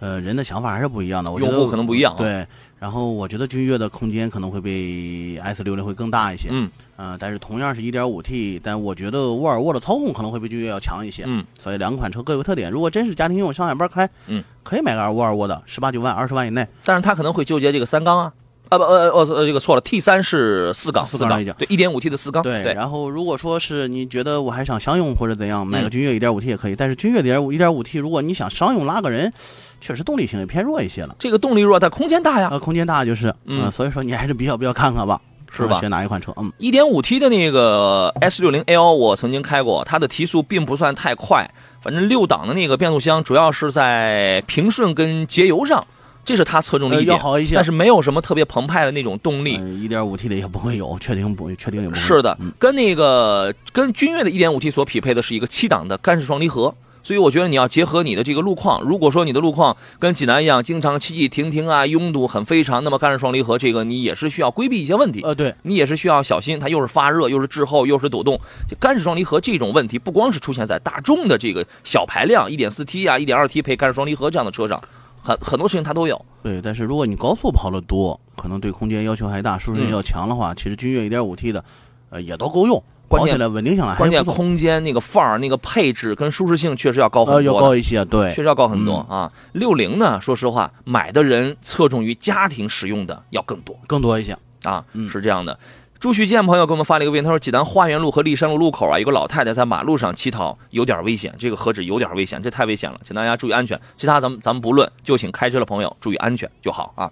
[0.00, 1.30] 呃，人的想法还是不一样的。
[1.30, 2.46] 我觉得用户可能不一样啊对，
[2.78, 6.48] 然后我觉得君越的空间可能会比 S 六零会更大一些。
[6.52, 11.24] 嗯呃但是同样是一点五 T，但我觉得沃尔沃的操控可能会比君越要强一些。
[11.26, 12.70] 嗯，所以两款车各有特点。
[12.70, 16.66] 如果真是家庭用上下班开，嗯，可以买个沃尔沃的，十八九万、二十万以内。
[16.84, 18.32] 但是他可能会纠结这个三缸啊，
[18.70, 26.76] 啊不呃呃呃这个错了，T 三是四缸，四缸四缸了已经对，一点五 T 的四缸，对，对，然后如果说是你觉得我还想商用或者怎样，买个嗯君越一点五 T 也可以。
[26.76, 29.32] 但是君越点五一点五 T，如果你想商用拉个人，
[29.80, 31.14] 确实动力性也偏弱一些了。
[31.18, 32.48] 这个动力弱，但空间大呀。
[32.50, 35.20] 呃，空间大就是，嗯嗯、所以说你还是比较比较看看吧，
[35.52, 36.32] 是吧选哪一款车？
[36.36, 41.48] 嗯，一点五 T 的那个 S 六零 L 我曾经开过，它的提速并不算太快，
[41.82, 45.86] 反正六档的那个变速箱主要是在平顺跟节油上，
[46.24, 49.60] 这是它侧重的呃一点，要好一些但是没有什么特别澎湃的那种动力。
[49.82, 52.00] 一点五 T 的也不会有，确定不确定也不会。
[52.00, 65.20] 是的嗯，跟那个跟君越的一点五 T 所匹配的是一个七档的干式双离合，所以我觉得你要结合你的这个路况，如果说你的路况跟济南一样，经常起起停停啊，拥堵很非常，那么干式双离合这个你也是需要规避一些问题。
[65.22, 68.40] 呃，对，你也是需要小心，它又是发热，又是滞后，又是抖动。
[68.66, 74.82] 就干式双离合这种问题，不光是出现在大众的这个小排量一点四 T 啊、一点二 T 配干式双离合这样的车上，
[75.24, 76.22] 很很多事情它都有。
[76.42, 81.64] 对，但是如果你高速跑的多，可能对空间要求还大，舒适性嗯要强的话，其实君越一点五 T 的，
[82.10, 87.54] 呃，也都够用，关键跑起来稳定下来关键空间那个范儿、那个配置跟舒适性确实要高很多，要。
[87.54, 89.32] 高一些，对确，实要高很多嗯啊。
[89.52, 94.36] 六零呢，说实话，买的人侧重于家庭使用的要更多更多一些。
[94.64, 95.58] 啊，嗯是这样的。
[95.98, 101.34] 朱旭建朋友给我们发了一个微信，他说济南花园路和历山路路口啊，有个老太太在马路上乞讨，有点危险。
[101.38, 103.80] 这个何止有点危险，这太危险了，请大家注意安全。
[103.96, 107.10] 其他咱们咱们不论，就请开车的朋友注意安全就好啊。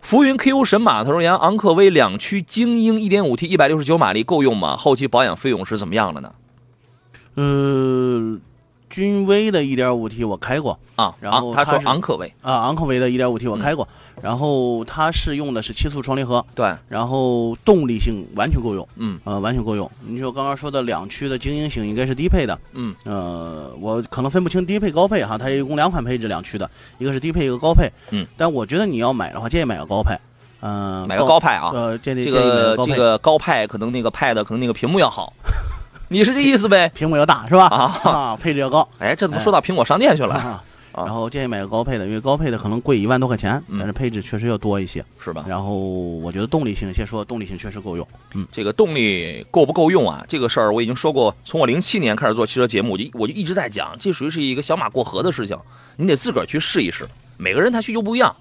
[0.00, 4.74] 浮云 Q 神马，他说杨昂科威两驱精英 1.5T 169马力够用吗？
[4.74, 6.32] 后期保养费用是怎么样的呢？
[7.34, 8.38] 呃，
[8.90, 10.78] 君威的 1.5T 我开过。
[10.96, 13.88] 啊，然后昂他说它是昂科威，啊，昂科威的 1.5T 嗯我开过，
[14.20, 19.18] 然后它是用的是七速双离合，对，然后动力性完全够用，嗯。
[19.24, 19.90] 呃，完全够用。
[20.06, 30.14] 你说刚刚说的两驱的精英型应该是低配的，嗯，呃，我可能分不清低配高配哈，它一共两款配置两驱的，一个是低配，一个高配，嗯，但我觉得你要买的话，建议买个高配，
[30.60, 35.32] 嗯、买个高派啊，呃，建议这个这个高派可能那个 Pad 可能那个屏幕要好，
[36.12, 36.90] 你是这意思呗？
[36.92, 37.66] 屏幕要大是吧？
[37.66, 38.86] 啊啊，配置要高。
[38.98, 40.34] 哎，这怎么说到苹果商店去了？
[40.34, 45.04] 啊，啊然后建议买个高配的，因为高配的可能贵一万多块钱，嗯但是配置确实要多一些。
[45.22, 45.44] 是吧？
[45.46, 48.04] 然后我觉得动力性，先说动力性确实够用。
[48.34, 50.24] 嗯这个动力够不够用啊？
[50.28, 55.56] 这个事儿我已经说过，从我零七年开始做汽车节目，我就我就一直在讲，这属于是一个小马过河的事情，
[55.94, 57.06] 你得自个儿去试一试。
[57.36, 58.34] 每个人他需求不一样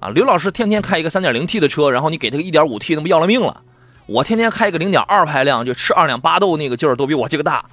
[0.00, 0.08] 啊。
[0.08, 3.60] 刘老师天天开一个三点零 T 的车，然后你给他个一点五 T，那不要了命了。
[4.06, 7.64] 我天天开个零点二排量，就吃二两巴豆那个劲儿都比我这个大。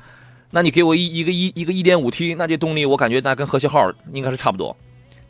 [0.49, 4.75] 那你给我一一个一一个一点五 T，那这动力我感觉那跟和谐号应该是差不多。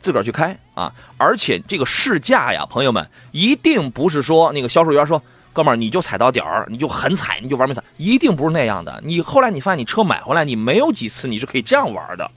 [0.00, 0.92] 自个儿去开啊！
[1.16, 5.22] 而且这个试驾呀，朋友们，一定不是说那个销售员说，
[5.54, 9.00] 哥们儿你就踩到点儿，你就狠踩，你就玩命踩，一定不是那样的。
[9.02, 12.30] 你后来你发现你车买回来，你没有几次你是可以这样玩的，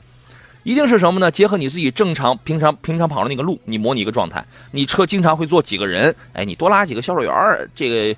[0.64, 1.30] 一定是什么呢？
[1.30, 4.46] 结合你自己正常平常平常跑的那个路，你模拟一个状态。
[4.72, 8.18] 你车经常会坐几个人，哎，你多拉几个销售员，这个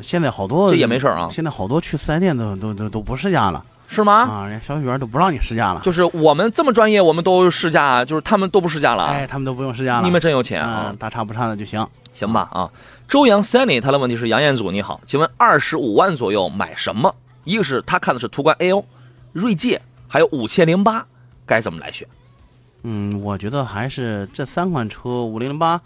[0.00, 4.12] 现在好多这也没事儿啊现在好多去四 S 店都都都都不试驾了是吗？
[4.22, 9.12] 啊，人家销售员都不让你试驾了，就是我们这么专业，我们都试驾，就是他们都不试驾了啊。
[9.12, 10.06] 哎，他们都不用试驾了。
[10.06, 10.86] 你们真有钱啊！
[10.90, 11.84] 嗯，大差不差的就行。
[12.12, 12.70] 行吧啊，
[13.08, 17.12] 周阳 Sunny 他的问题是杨彦祖你好，请问二十五万左右买什么？
[17.42, 18.84] 一个是他看的是途观 L、
[19.32, 21.04] 锐界，还有五千零八，
[21.44, 22.06] 该怎么来选？
[22.84, 25.80] 嗯，我觉得还是这三款车，五零零八，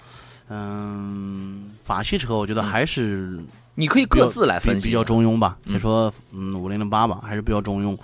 [0.50, 3.38] 嗯，法系车，我觉得还是
[3.74, 5.04] 你可以各自来比比较分析一下。
[5.04, 5.56] 中庸吧。
[5.64, 7.96] 你说嗯五零零八吧，还是比较中庸。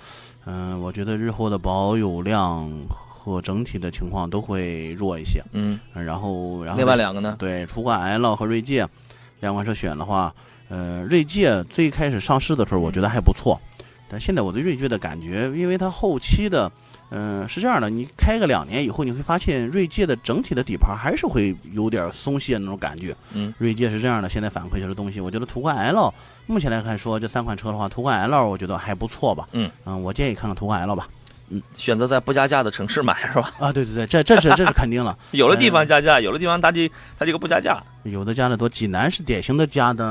[0.45, 2.69] 嗯，我觉得日后的保有量
[3.07, 5.43] 和整体的情况都会弱一些。
[5.51, 7.35] 嗯，嗯然后然后另外两个呢？
[7.37, 8.87] 对，途观 L 和锐界
[9.39, 10.33] 两款车选的话，
[10.69, 13.59] 呃，锐界最开始上市的时候，我觉得还不错，
[14.09, 16.71] 但现在我对锐界的感觉，因为它后期的，
[17.11, 23.15] 嗯、是这样的，你开个两年以后，你会发现锐界的整体的底盘还是会有点松懈那种感觉。
[23.33, 26.13] 嗯，锐界是这样的，现在反馈就是东西，我觉得途观 L
[26.47, 29.47] 目前来看说这三款车的话，途观 L 我觉得还不错吧。
[29.51, 29.69] 嗯
[30.01, 31.07] 我建议看看途观 L 吧。
[31.75, 33.51] 选择在不加价的城市买 是吧？
[33.59, 35.17] 啊，对对对，这这是这是肯定了。
[35.31, 40.05] 有的地方加价，有的地方它这它这个不加价有的加的多，济南是典型的加的，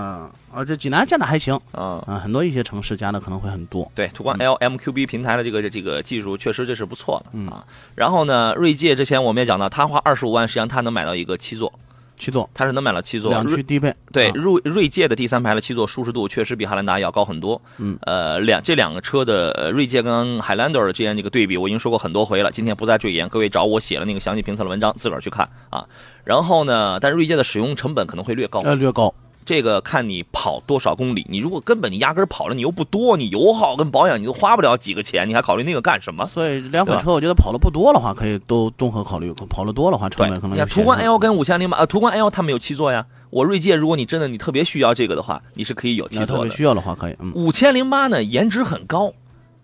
[0.52, 1.54] 啊，这济南加的还行。
[1.72, 2.02] 啊。
[2.06, 3.90] 啊，很多一些城市加的可能会很多。
[3.94, 7.64] 对，途观 L MQB 平台的这个这个技术确实这是不错的嗯啊。
[7.94, 11.72] 然后呢，锐界之前我们也讲到，他花二十五万，实际上他能买到一个七座，
[12.20, 13.30] 七座它是能买到七座。
[13.32, 17.60] 两驱低配，对，啊锐锐界的第三排的七座舒适度确实比汉兰达要高很多。
[17.78, 23.28] 嗯，呃，两这两个车的呃锐界跟海兰德尔之间这个对比，我已经说过很多回了，今天不再赘言。
[23.28, 25.84] 各位找我写了那个详细评测的文章，自个儿去看啊。
[26.22, 29.12] 然后呢，但是锐界的使用成本可能会略高，呃略高。
[29.44, 31.26] 这个看你跑多少公里。
[31.28, 36.24] 你如果根本你压根儿跑了你又不多，你油耗跟保养你都花不了几个钱，你还考虑那个干什么？
[36.26, 43.04] 所以两款车我觉得跑的不多的话，可以都综合考虑；跑的多的话，成对本可，能途观 L 跟五千零八，呃，途观 L 它没有七座呀。
[43.30, 46.50] 我锐界，如果你真的你特别需要这个的话，你是可以有七那特别座的。
[46.50, 47.14] 需要的话，可以。
[47.20, 49.12] 嗯，五千零八呢，颜值很高，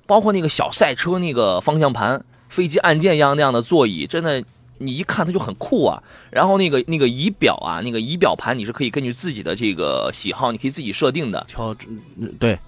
[0.06, 4.44] 包括那个小赛车那个方向盘、飞机按键一样那样的座椅，真的
[4.78, 6.02] 你一看它就很酷啊。
[6.30, 11.44] 然后那个那个仪表啊，那个仪表盘你是可以根据自己的这个喜好，你可以自己设定的。
[11.48, 11.74] 调
[12.16, 12.58] 嗯对，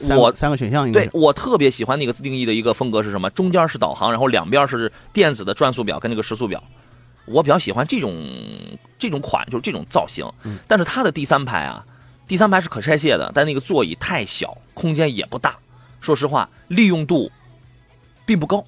[0.00, 3.30] 三我个三个选项应该对我特别喜欢那个自定义的一个风格是什么？
[3.30, 6.62] 中间是导航，然后两边是电子的转速表跟那个时速表。
[7.26, 8.14] 我比较喜欢这种
[8.98, 10.24] 这种款，就是这种造型。
[10.44, 11.84] 嗯但是它的第三排啊，
[12.28, 15.56] 第三排是可拆卸的，但那个座椅太小，空间也不大。
[16.00, 17.28] 说实话，利用度
[18.24, 18.64] 并不高，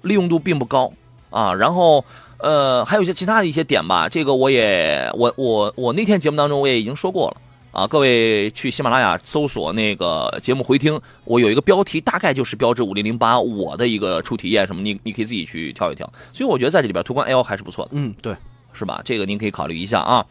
[0.00, 0.90] 利用度并不高
[1.30, 1.54] 啊。
[1.54, 2.04] 然后
[2.38, 7.36] 呃，还有一些其他的一些点吧，这个我也我我我那天节目当中我也已经说过了。
[7.72, 16.04] 啊，各位去喜马拉雅搜索那个节目回听，我有一个标题，大概就是标志五零零八我的一个初体验什么，你你可以自己去挑一挑。
[16.32, 18.34] 所以我觉得在这里边，途观 L 还是不错的，嗯对，
[18.72, 19.00] 是吧？
[19.04, 20.26] 这个您可以考虑一下啊。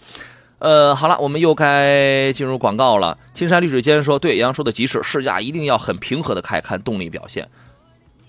[0.57, 3.17] 呃，好了，我们又该进入广告了。
[3.33, 7.47] 青山绿水间说，对杨洋说的极是，试驾一定要很平和的开，看动力表现。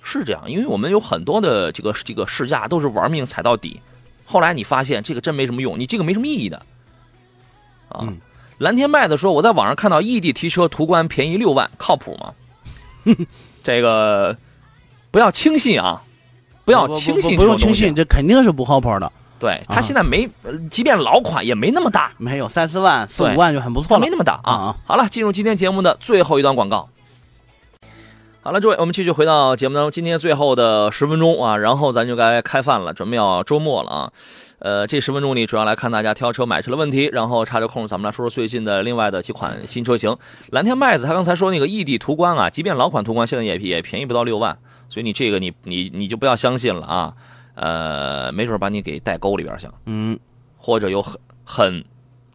[0.02, 3.80] 是这样，因为我们有很多的这个这个试驾都是玩命踩到底，
[4.24, 6.56] 后来你发现这个真没什么用，你这个没什么意义的
[7.88, 8.00] 啊。
[8.02, 8.18] 嗯
[8.58, 12.34] 蓝天麦子说，我在网上看到异地提车途观便宜六万，靠谱吗？
[13.64, 14.36] 这个
[15.10, 16.02] 不要轻信啊，
[16.66, 17.94] 不要轻信，不不用轻信，。
[17.94, 19.10] 这肯定是不靠谱的。
[19.38, 24.10] 对他啊现在没，呃即便老款也没那么大，没有三四万、四五万就很不错了它没。
[24.10, 24.76] 那么大啊。
[24.84, 26.86] 好了，进入今天节目的最后一段广告。
[28.50, 34.12] 好了，诸位，我们继续回到节目当中，今天最后的十分钟啊，然后咱就该开饭了，准备要周末了啊。
[34.58, 40.16] 呃，这十分钟里主要来看大家挑车买车的问题，然后插着空咱们来说说最近的另外的几款新车型。
[40.48, 44.58] 蓝天麦子他刚才说那个异地途观啊，即便老款途观现在也也便宜不到六万，
[44.88, 47.14] 所以你这个你你你就不要相信了啊。
[47.54, 50.18] 呃，没准把你给带沟里边去，嗯，
[50.58, 51.84] 或者有很很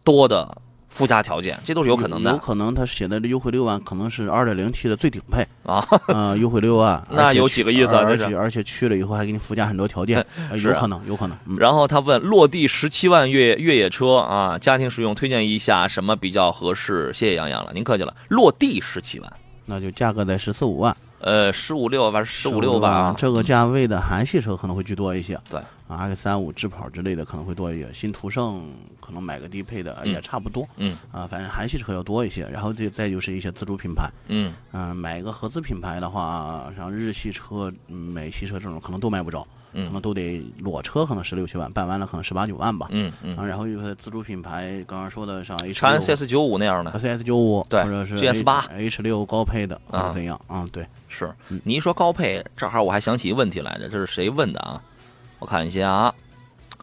[0.02, 0.56] 多的
[0.96, 5.86] 附加条件，这都是有可能的有可能他写的这优惠六万，可能是二点零 T 的最顶配啊。
[6.06, 10.24] 啊，优惠六万， 那有几个意思啊而且而且去了以后还给你附加很多条件，
[10.62, 11.36] 有可能，有可能。
[11.46, 17.12] 嗯，然后他问落地十七万越越野车啊，家庭使用推荐一下什么比较合适？
[17.12, 18.14] 谢谢杨洋了，您客气了。
[18.28, 19.32] 落地十七万，
[19.66, 23.14] 那就价格在十四五万，呃，十五六反正十五六万万啊。
[23.16, 25.38] 这个价位的韩系车可能会居多一些。
[25.50, 30.68] 对，R X 三五智跑之类的可能会多一些，新途胜可能买个低配的嗯也差不多。
[30.76, 34.10] 嗯啊，反正韩系车要多一些，然后这再就是一些自主品牌。
[34.28, 39.46] 嗯嗯、买个合资品牌的话，像日系车、嗯美系车这种可能都买不着，
[39.84, 42.88] 可能嗯都得裸车可能十六七万，办完了可能十八九万吧。
[42.90, 50.40] 嗯嗯，啊，然后有些自主品牌，刚刚说的像 H 长安、CS 九五那样的 CS 九五，对或者是 GS 八 H 六高配的，或啊者怎样？
[50.46, 54.80] 啊，对，是嗯你一说高配，正好我还想起一个问题来着，这是谁问的啊？
[55.38, 56.14] 我看一下啊，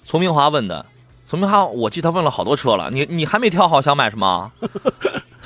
[0.03, 0.85] 丛明华问的。
[1.25, 4.51] 丛明华，我记得他问了好多车了，你你还没挑好想买什么？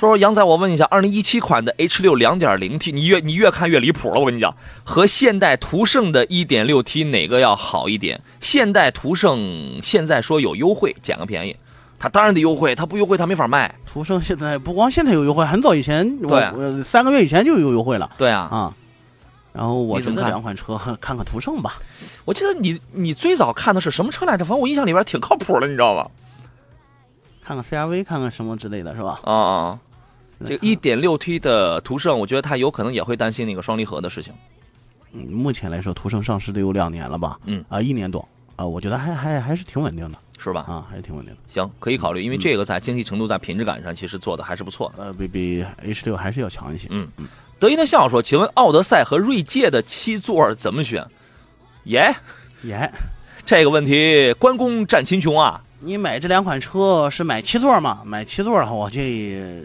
[0.00, 4.20] 他说：“杨仔，我问一下，二零一七款的 H 六两点零 T，你越你越看越离谱了。
[4.20, 8.20] 我跟你讲，和现代途胜的一点六 T 哪个要好一点？
[8.40, 11.56] 现代途胜现在说有优惠，捡个便宜，
[11.98, 13.74] 它当然得优惠，它不优惠它没法卖。
[13.84, 18.74] 途胜现在不光现在有优惠，很早以前我对啊我三个月以前就有优惠了对啊，啊。
[19.52, 21.76] 然后我觉得两款车看看途胜吧，
[22.24, 24.44] 我记得你你最早看的是什么车来着？
[24.44, 26.08] 反正我印象里边挺靠谱的，你知道吧？
[27.42, 29.18] 看看 CRV，看看什么之类的，是吧？
[29.24, 29.78] 啊啊，
[30.46, 34.32] 这个一点六 T 的途胜，我觉得他有可能也会担心那个双离合的事情。
[35.12, 37.38] 嗯，目前来说，途胜上市得有两年了吧？
[37.46, 40.66] 嗯啊，一年多啊，我觉得还还还是挺稳定的是吧？
[40.68, 41.40] 啊，还是挺稳定的。
[41.48, 45.04] 行，可以考虑，因为这个在精细程度、在品质感上，其实做的还是不错的。
[45.04, 46.88] 呃，比比 H 六还是要强一些。
[46.90, 47.26] 嗯嗯
[47.58, 51.04] 德云的笑说：“请问奥德赛和锐界的七座怎么选？”
[51.84, 52.14] 耶，
[52.62, 52.88] 耶，
[53.44, 55.60] 这个问题关公战秦琼啊！
[55.80, 58.02] 你买这两款车是买七座吗？
[58.04, 59.62] 买七座的话，我建议呃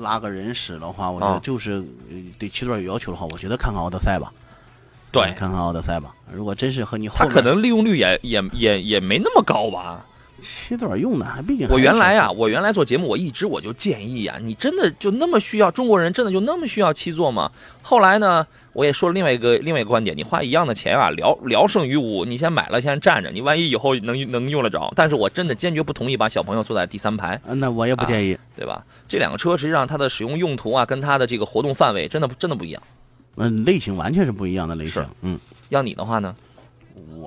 [0.00, 4.32] 拉个人使的话，我觉啊得就是呃对七座有要求的话，我觉得看看奥德赛吧。
[5.12, 6.14] 对看看奥德赛吧。
[6.32, 10.04] 如果真是和你后面它可能利用率也也也也没那么高吧。
[10.40, 17.50] 七座用的，还毕竟我原来啊、我原来做节目，我一直我就建议呀、你真的就那么需要中国人真的就那么需要七座吗？
[17.82, 24.92] 后来呢，我也说了另外一个另外一个观点，你花一样的钱啊，聊聊胜于无，你先买了先站着，你万一以后能能用得着。
[24.94, 28.36] 但是我真的坚决不同意把小朋友坐在第三排，呃那我也不建议。
[28.56, 28.84] 对吧？
[29.08, 32.82] 这两个车实际上它的使用用途啊，跟它的这个活动范围真的真的不一样。
[33.36, 35.02] 嗯，类型完全是不一样的类型。
[35.22, 35.38] 嗯，
[35.70, 36.49] 要你的话呢，我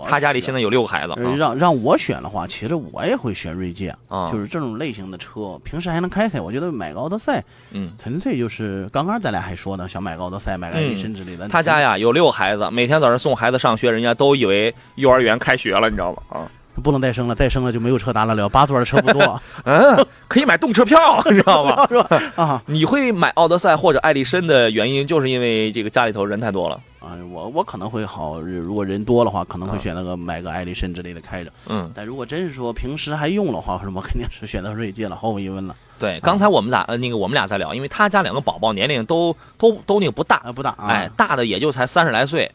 [0.10, 0.64] 他家里现在。
[0.64, 6.40] 有六个孩子呃让让我选的话，其实我也会选锐界，啊，就是这种类型的车，平时还能开开。
[6.40, 7.92] 我觉得买个奥德赛，嗯。
[8.02, 11.50] 纯粹就是刚刚咱俩还说呢，想买个奥德赛，买个爱迪生之类的。
[11.50, 16.22] 他家呀有六个孩子，每天早上送孩子上学，人家都以为幼儿园开学了，你知道吗？
[16.30, 16.48] 啊，
[16.82, 21.86] 不能再生了，再生了就没有车搭了了，八座的车不多 嗯，可以买动车票，你知道吗？
[21.90, 22.22] 是吧？
[22.42, 26.80] 啊你会买奥德赛或者艾力绅的原因，就是因为这个家里头人太多了。
[27.04, 31.52] 啊，我我可能会好，如果人多的话，可能会啊选那个买个艾力绅之类的开着。
[31.68, 35.76] 嗯，但如果真是说平时还用的话，什么肯定是选择锐界了，毫无疑问了。
[36.00, 42.50] 对，刚才我们俩呃那个我们俩在聊，因为他家两个宝宝年龄都都都那个不大，啊，不大啊，哎，大的也就才三十来岁，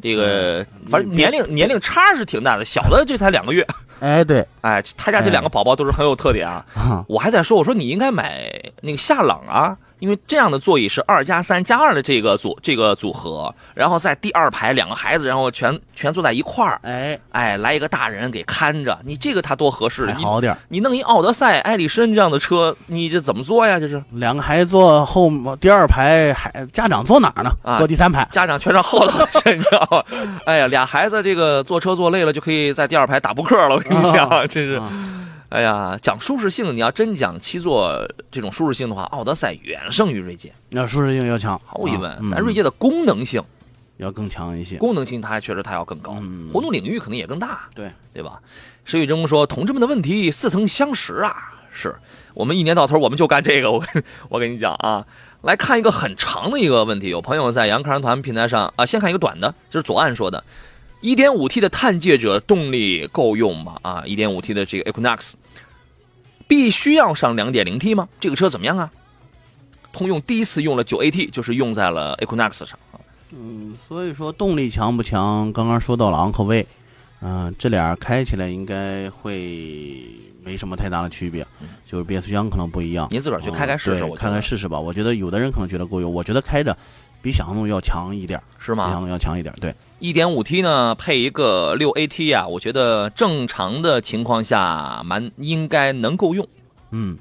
[0.00, 3.66] 这个嗯反正年龄年龄差是挺大的，小的这才两个月。
[4.00, 6.64] 哎，对，哎，他家这两个宝宝都是很有特点啊。
[6.74, 8.48] 啊，我还在说，我说你应该买
[8.80, 20.58] 那个夏朗啊，因为这样的座椅是二加三加二的这个组这个组合，然后在第二排两个孩子，然后全全坐在一块儿，哎，哎，来一个大人给看着，你这个他多合适你还好点儿。
[20.68, 23.78] 你弄一奥德赛、艾力绅这样的车，你这怎么坐呀？
[23.78, 25.30] 这是两个孩子坐后
[25.60, 27.50] 第二排，还家长坐哪儿呢？
[27.62, 28.26] 啊坐第三排。
[28.32, 30.02] 家长全上后头身，你知道吗？
[30.46, 33.74] 哎呀，俩孩子这个坐车坐累了，就可以在第二排打扑克了。
[33.74, 34.90] 我跟你讲，啊真是，啊
[35.50, 42.18] 哎呀，讲舒适性，你要真讲七座这种舒适性的话，奥德赛远胜于锐界，要舒适性要强，毫无疑问啊。
[42.20, 43.42] 嗯但锐界的功能性，
[43.96, 44.76] 要更强一些。
[44.76, 48.40] 功能性它还确实它要更高，嗯活动领域可能也更大，对对吧？
[48.84, 51.34] 石宇征说：“同志们的问题似曾相识啊，
[51.70, 51.94] 是
[52.34, 53.70] 我们一年到头我们就干这个。
[53.70, 55.06] 我跟 我跟你讲啊，
[55.42, 60.42] 来看一个很长的一个问题，有朋友在杨康人团平台上啊，先看一个短的，就是左岸说的
[61.02, 63.78] ，1.5T 的探界者动力够用吗？
[63.82, 65.34] 啊，1.5T 的这个 Equinox
[66.46, 68.08] 必须要上 2.0T 吗？
[68.20, 68.90] 这个车怎么样啊？
[69.92, 72.78] 通用第一次用了 9AT，就是用在了 Equinox 上。
[73.32, 76.66] 嗯，所以说动力强不强，刚刚说到了昂科威，
[77.20, 80.02] 嗯、这俩开起来应该会
[80.42, 81.46] 没什么太大的区别，
[81.84, 83.08] 就是变速箱可能不一样。
[83.10, 84.78] 您自个儿去开开试试，我开开试试吧。
[84.78, 86.76] 我觉得有的人可能觉得够用，我觉得开着
[87.20, 88.86] 比想象中要强一点，是吗？
[88.86, 89.74] 比想象中要强一点对。
[89.98, 96.46] 一点五 T 呢配一个六 AT 啊，我觉得正常的情况下蛮应该能够用
[96.92, 97.18] 嗯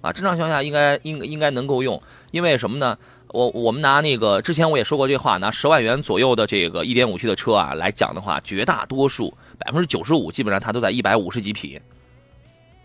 [0.00, 2.98] 啊，正常情况下应该应应该能够用，因为什么呢？
[3.28, 11.80] 我我们拿那个之前我也说过这话，拿十万元左右的这个一点五 T 的车啊来讲的话，绝大多数百分之九十五基本上它都在一百五十几匹。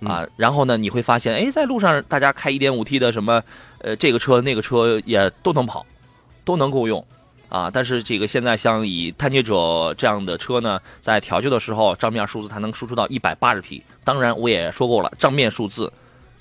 [0.03, 3.41] 啊，然后呢，你会发现，哎，在路上大家开一点五 T 的什么，
[3.79, 5.85] 呃，这个车那个车也都能跑，
[6.43, 7.05] 都能够用，
[7.49, 13.81] 啊，但是这个现在像以探界者这样的车呢，在调教的时候，账面数字它能输出到一百八十匹。
[14.03, 15.91] 当然，我也说过了，账面数字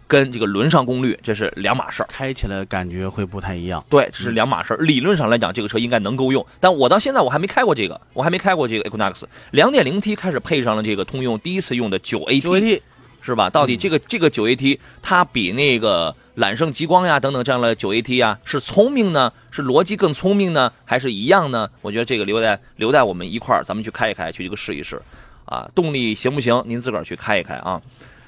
[0.07, 2.07] 跟这个轮上功率这是两码事儿。
[2.11, 3.85] 开起来感觉会不太一样。
[3.89, 4.79] 对，这是两码事儿。
[4.79, 12.81] 理论上来讲，这个车应该能够用，但我到现在我还没开过这个，我还没开过这个 Equinox 两点零 T 开始配上了这个通用第一次用的 9AT，九 AT
[13.23, 13.51] 是吧？
[13.51, 21.69] 到底这个这个九 AT 它比那个揽胜极光呀等等这样的 9AT 呀是聪明呢，是逻辑更聪明呢，还是一样呢？
[21.83, 25.01] 我觉得这个留在留在我们一块儿，咱们去开一开，去这个试一试，
[25.45, 26.63] 啊，动力行不行？
[26.67, 27.81] 您自个儿去开一开啊。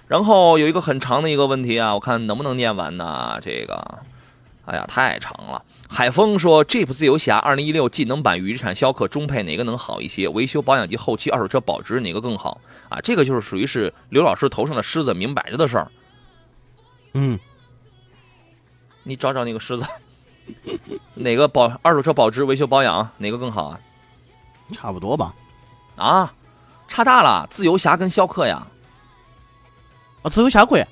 [0.09, 3.39] 然后有一个很长的一个问题啊，我看能不能念完呢？
[3.43, 3.99] 这个，
[4.67, 5.63] 哎呀，太长了。
[5.89, 10.27] 海峰说：“Jeep 自由侠2016技能版与日产逍客中配哪个能好一些？
[10.27, 12.59] 维修保养及后期二手车保值哪个更好？
[12.89, 15.89] 啊，这个就是属于是刘老师头上的狮子，明摆着的事儿。
[17.13, 17.39] 嗯，
[19.05, 19.85] 你找找那个狮子，
[21.15, 23.81] 哪个保二手车保值、维修保养哪个更好啊？
[24.73, 25.35] 差不多吧。
[25.97, 26.33] 啊，
[26.89, 28.67] 差大了，自由侠跟逍客呀，
[30.23, 30.85] 啊，自由侠贵，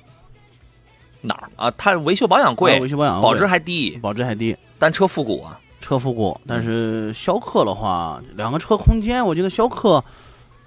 [1.21, 1.71] 哪儿啊？
[1.77, 5.59] 它维修保养贵，啊维修保养保值还低，保值还低，单车复古啊。
[5.79, 6.39] 车复古。
[6.47, 10.03] 但是逍客的话，两个车空间，我觉得逍客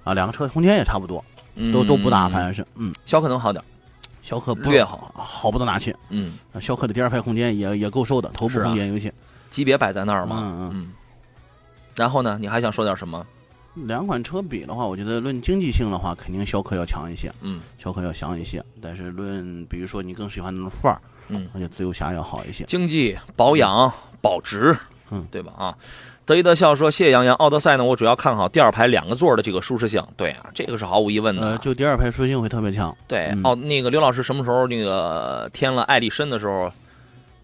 [0.03, 1.25] 啊，两个车空间也差不多，
[1.55, 3.65] 嗯都都不大，反正是，嗯，逍客能好点儿，
[4.25, 5.95] 逍客不略好，好不到哪去。
[6.09, 9.13] 嗯，逍客的第二排空间也也够受的，头部空间有些。
[9.51, 10.39] 级别摆在那儿嘛。
[10.41, 10.93] 嗯嗯嗯。
[11.95, 13.25] 然后呢，你还想说点什么？
[13.75, 18.65] 两款车比的话，我觉得论经济性的话，肯定逍客要强一些，嗯逍客要强一些。
[18.81, 22.65] 但是论比如说你更喜欢那种范儿，嗯，而且自由侠要好一些。
[22.65, 24.75] 经济保养保值，
[25.11, 25.53] 嗯对吧？
[25.59, 25.77] 啊，
[26.27, 30.03] 德一德笑说：“谢谢杨洋，奥德赛呢，我主要看好第二排两个座的这个舒适性。
[30.17, 31.47] 对啊，这个是毫无疑问的。
[31.47, 32.97] 呃，就第二排舒适性会特别强。
[33.07, 36.73] 对，嗯哦，那个刘老师什么时候那个添了爱丽绅的时候，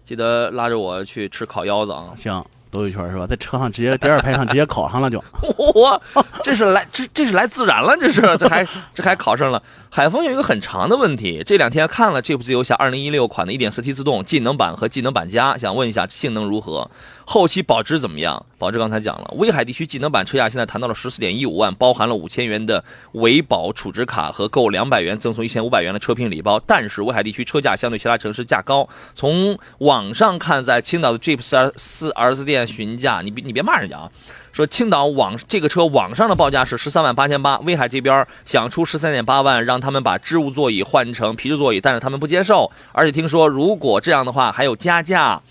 [0.03, 2.07] 记得拉着我去吃烤腰子啊！
[2.17, 3.27] 行，兜一圈是吧？
[3.27, 5.23] 在车上直接第二排上直接烤上了就。
[5.57, 6.01] 我
[6.43, 9.61] 这是来这这是来自然了，这是这还这还烤上了。
[9.93, 16.89] 海峰有一个很长的问题，这两天看了 Jeep 自由侠2016款的 1.4T 自动技能版和技能版加，想问一下性能如何，
[17.25, 18.45] 后期保值怎么样？
[18.57, 22.81] 保值刚才讲了，威海地区技能版车价现在谈到了14.15万，包含了五千元的
[23.11, 26.57] 维保储值卡和购两百元赠送一千五百元的车评礼包。
[26.65, 34.09] 但是威海地区车价相对其他城市价高，从网上看，在青岛的 Jeep 四 R 四 R 四店询价，你别你别骂人家啊。
[34.51, 45.41] 说青岛网这个车网上的报价是十三万八千八，威海这边想出十三点八万，让他们把织物座椅换成皮质座椅，但是他们不接受，而且听说如果这样的话还有加价。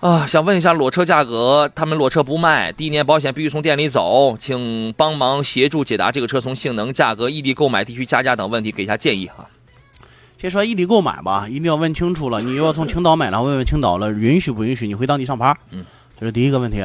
[0.00, 9.46] 啊，想问一下裸车价格，他们裸车不卖，第一年保险必须从店里走，请帮忙协助解答这个车从性能、价格、异地购买、地区加价等问题，给一下建议哈。
[10.38, 12.40] 先说异地购买吧，一定要问清楚了。
[12.40, 15.56] 你要从青岛买了，问问青岛了，允许不允许你回当地上牌？
[15.70, 15.84] 嗯，
[16.18, 16.84] 这是第一个问题。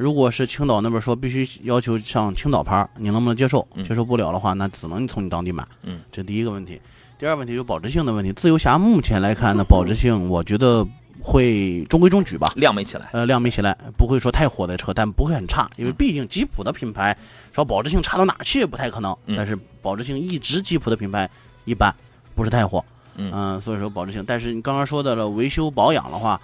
[0.00, 3.66] 如果是青岛那边说必须要求上青岛牌，你能不能接受？
[3.74, 5.62] 嗯接受不了的话，那只能从你当地买。
[5.82, 6.80] 嗯，这第一个问题。
[7.18, 8.32] 第二个问题就是保值性的问题。
[8.32, 10.86] 自由侠目前来看呢，保值性我觉得
[11.20, 12.50] 会中规中矩吧。
[12.56, 17.14] 亮没起来，呃，亮没起来，不会说太火的车，但不会很差，因为毕竟吉普的品牌
[17.52, 21.28] 说保值性差到哪去也不太可能，嗯但是保值性一直吉普的品牌
[21.66, 21.94] 一般，
[22.34, 22.82] 不是太火，
[23.16, 26.40] 嗯所以说保值性，但是你刚刚说的了维修保养的话，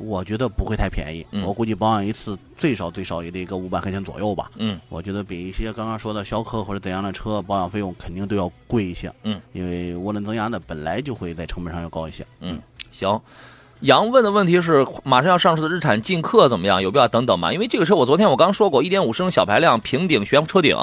[0.00, 12.58] 我觉得不会太便宜，嗯我估计保养一次最少最少也得个五百块钱左右吧，嗯我觉得比一些刚刚说的逍客或者怎样的车保养费用肯定都要贵一些，嗯，因为涡轮增压的本来就会在成本上要高一些，嗯
[12.90, 13.20] 行。
[13.80, 16.82] 杨问的问题是，马上要上市的日产劲客怎么样？
[16.82, 17.50] 有必要等等吗？
[17.50, 20.76] 因为这个车我昨天我刚说过一点五升小排量平顶悬浮车顶，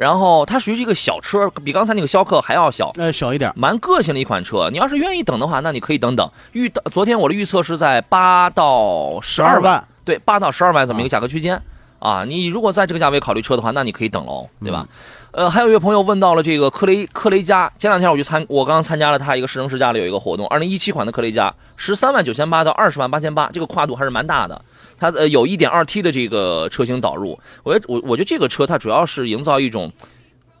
[0.00, 4.70] 然后它属于一个小车，比刚才那个逍客还要小，呃，小一点，蛮个性的一款车。
[4.70, 6.26] 你要是愿意等的话，那你可以等等。
[6.52, 11.60] 预昨天我的预测是在八到十二万，万，对，八到十二万这么一个价格区间
[11.98, 12.24] 啊。
[12.26, 14.88] 你如果在这个价位考虑车的话，那你可以等喽，对吧？
[15.32, 24.64] 呃，还有一位朋友问到了这个科雷科雷嘉，前两天我去参，我刚刚参加了他一个试乘试驾的有一个活动，二零一七款的科雷嘉，十三万九千八到二十万八千八，这个跨度还是蛮大的。
[25.00, 29.90] 它呃有一点二 T 的这个车型导入，我觉我我觉得这个车它主要是营造一种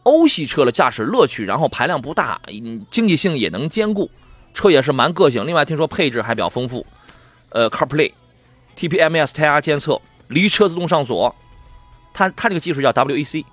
[0.02, 2.40] 欧系车的驾驶乐趣，然后排量不大，
[2.90, 4.10] 经济性也能兼顾，
[4.54, 5.46] 车也是蛮个性。
[5.46, 6.84] 另外听说配置还比较丰富，
[7.50, 8.10] 呃，CarPlay、
[8.76, 11.36] TPMS 胎压监测、离车自动上锁，
[12.14, 13.44] 它它这个技术叫 WEC，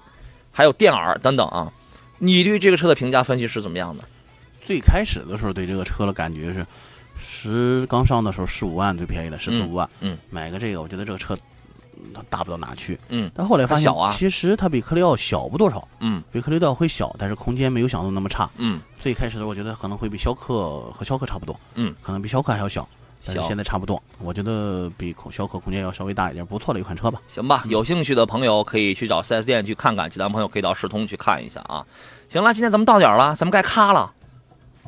[0.51, 1.71] 还有电耳等等啊。
[2.19, 4.03] 你对这个车的评价分析是怎么样的？
[4.65, 6.65] 最开始的时候对这个车的感觉是，
[7.17, 10.17] 十刚上的时候十五万最便宜的十四五万，嗯。
[10.29, 11.37] 买个这个我觉得这个车
[12.29, 13.29] 大不到哪去，嗯。
[13.33, 14.11] 但后来发现啊。
[14.11, 16.21] 其实它比科雷傲小不多少，嗯。
[16.31, 18.49] 比科雷傲会小，但是空间没有想象中那么差。
[18.57, 18.79] 嗯。
[18.99, 22.87] 最开始的我觉得可能会比逍客和逍客差不多，嗯，可能比逍客还要小，
[23.25, 27.21] 但是现在差不多，我觉得比空逍客空间要稍微大一点，不错的一款车吧。
[27.27, 31.85] 行吧，有兴趣的朋友可以去找 4S 店去看看，其他朋友可以到世通去看一下啊。
[32.27, 34.11] 行了，今天咱们到点了，咱们该咔了。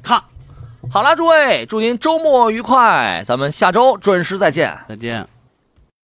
[0.01, 0.23] 咔，
[0.91, 4.77] 好啦，诸位，祝您周末愉快，咱们下周准时再见。
[4.87, 5.27] 再见。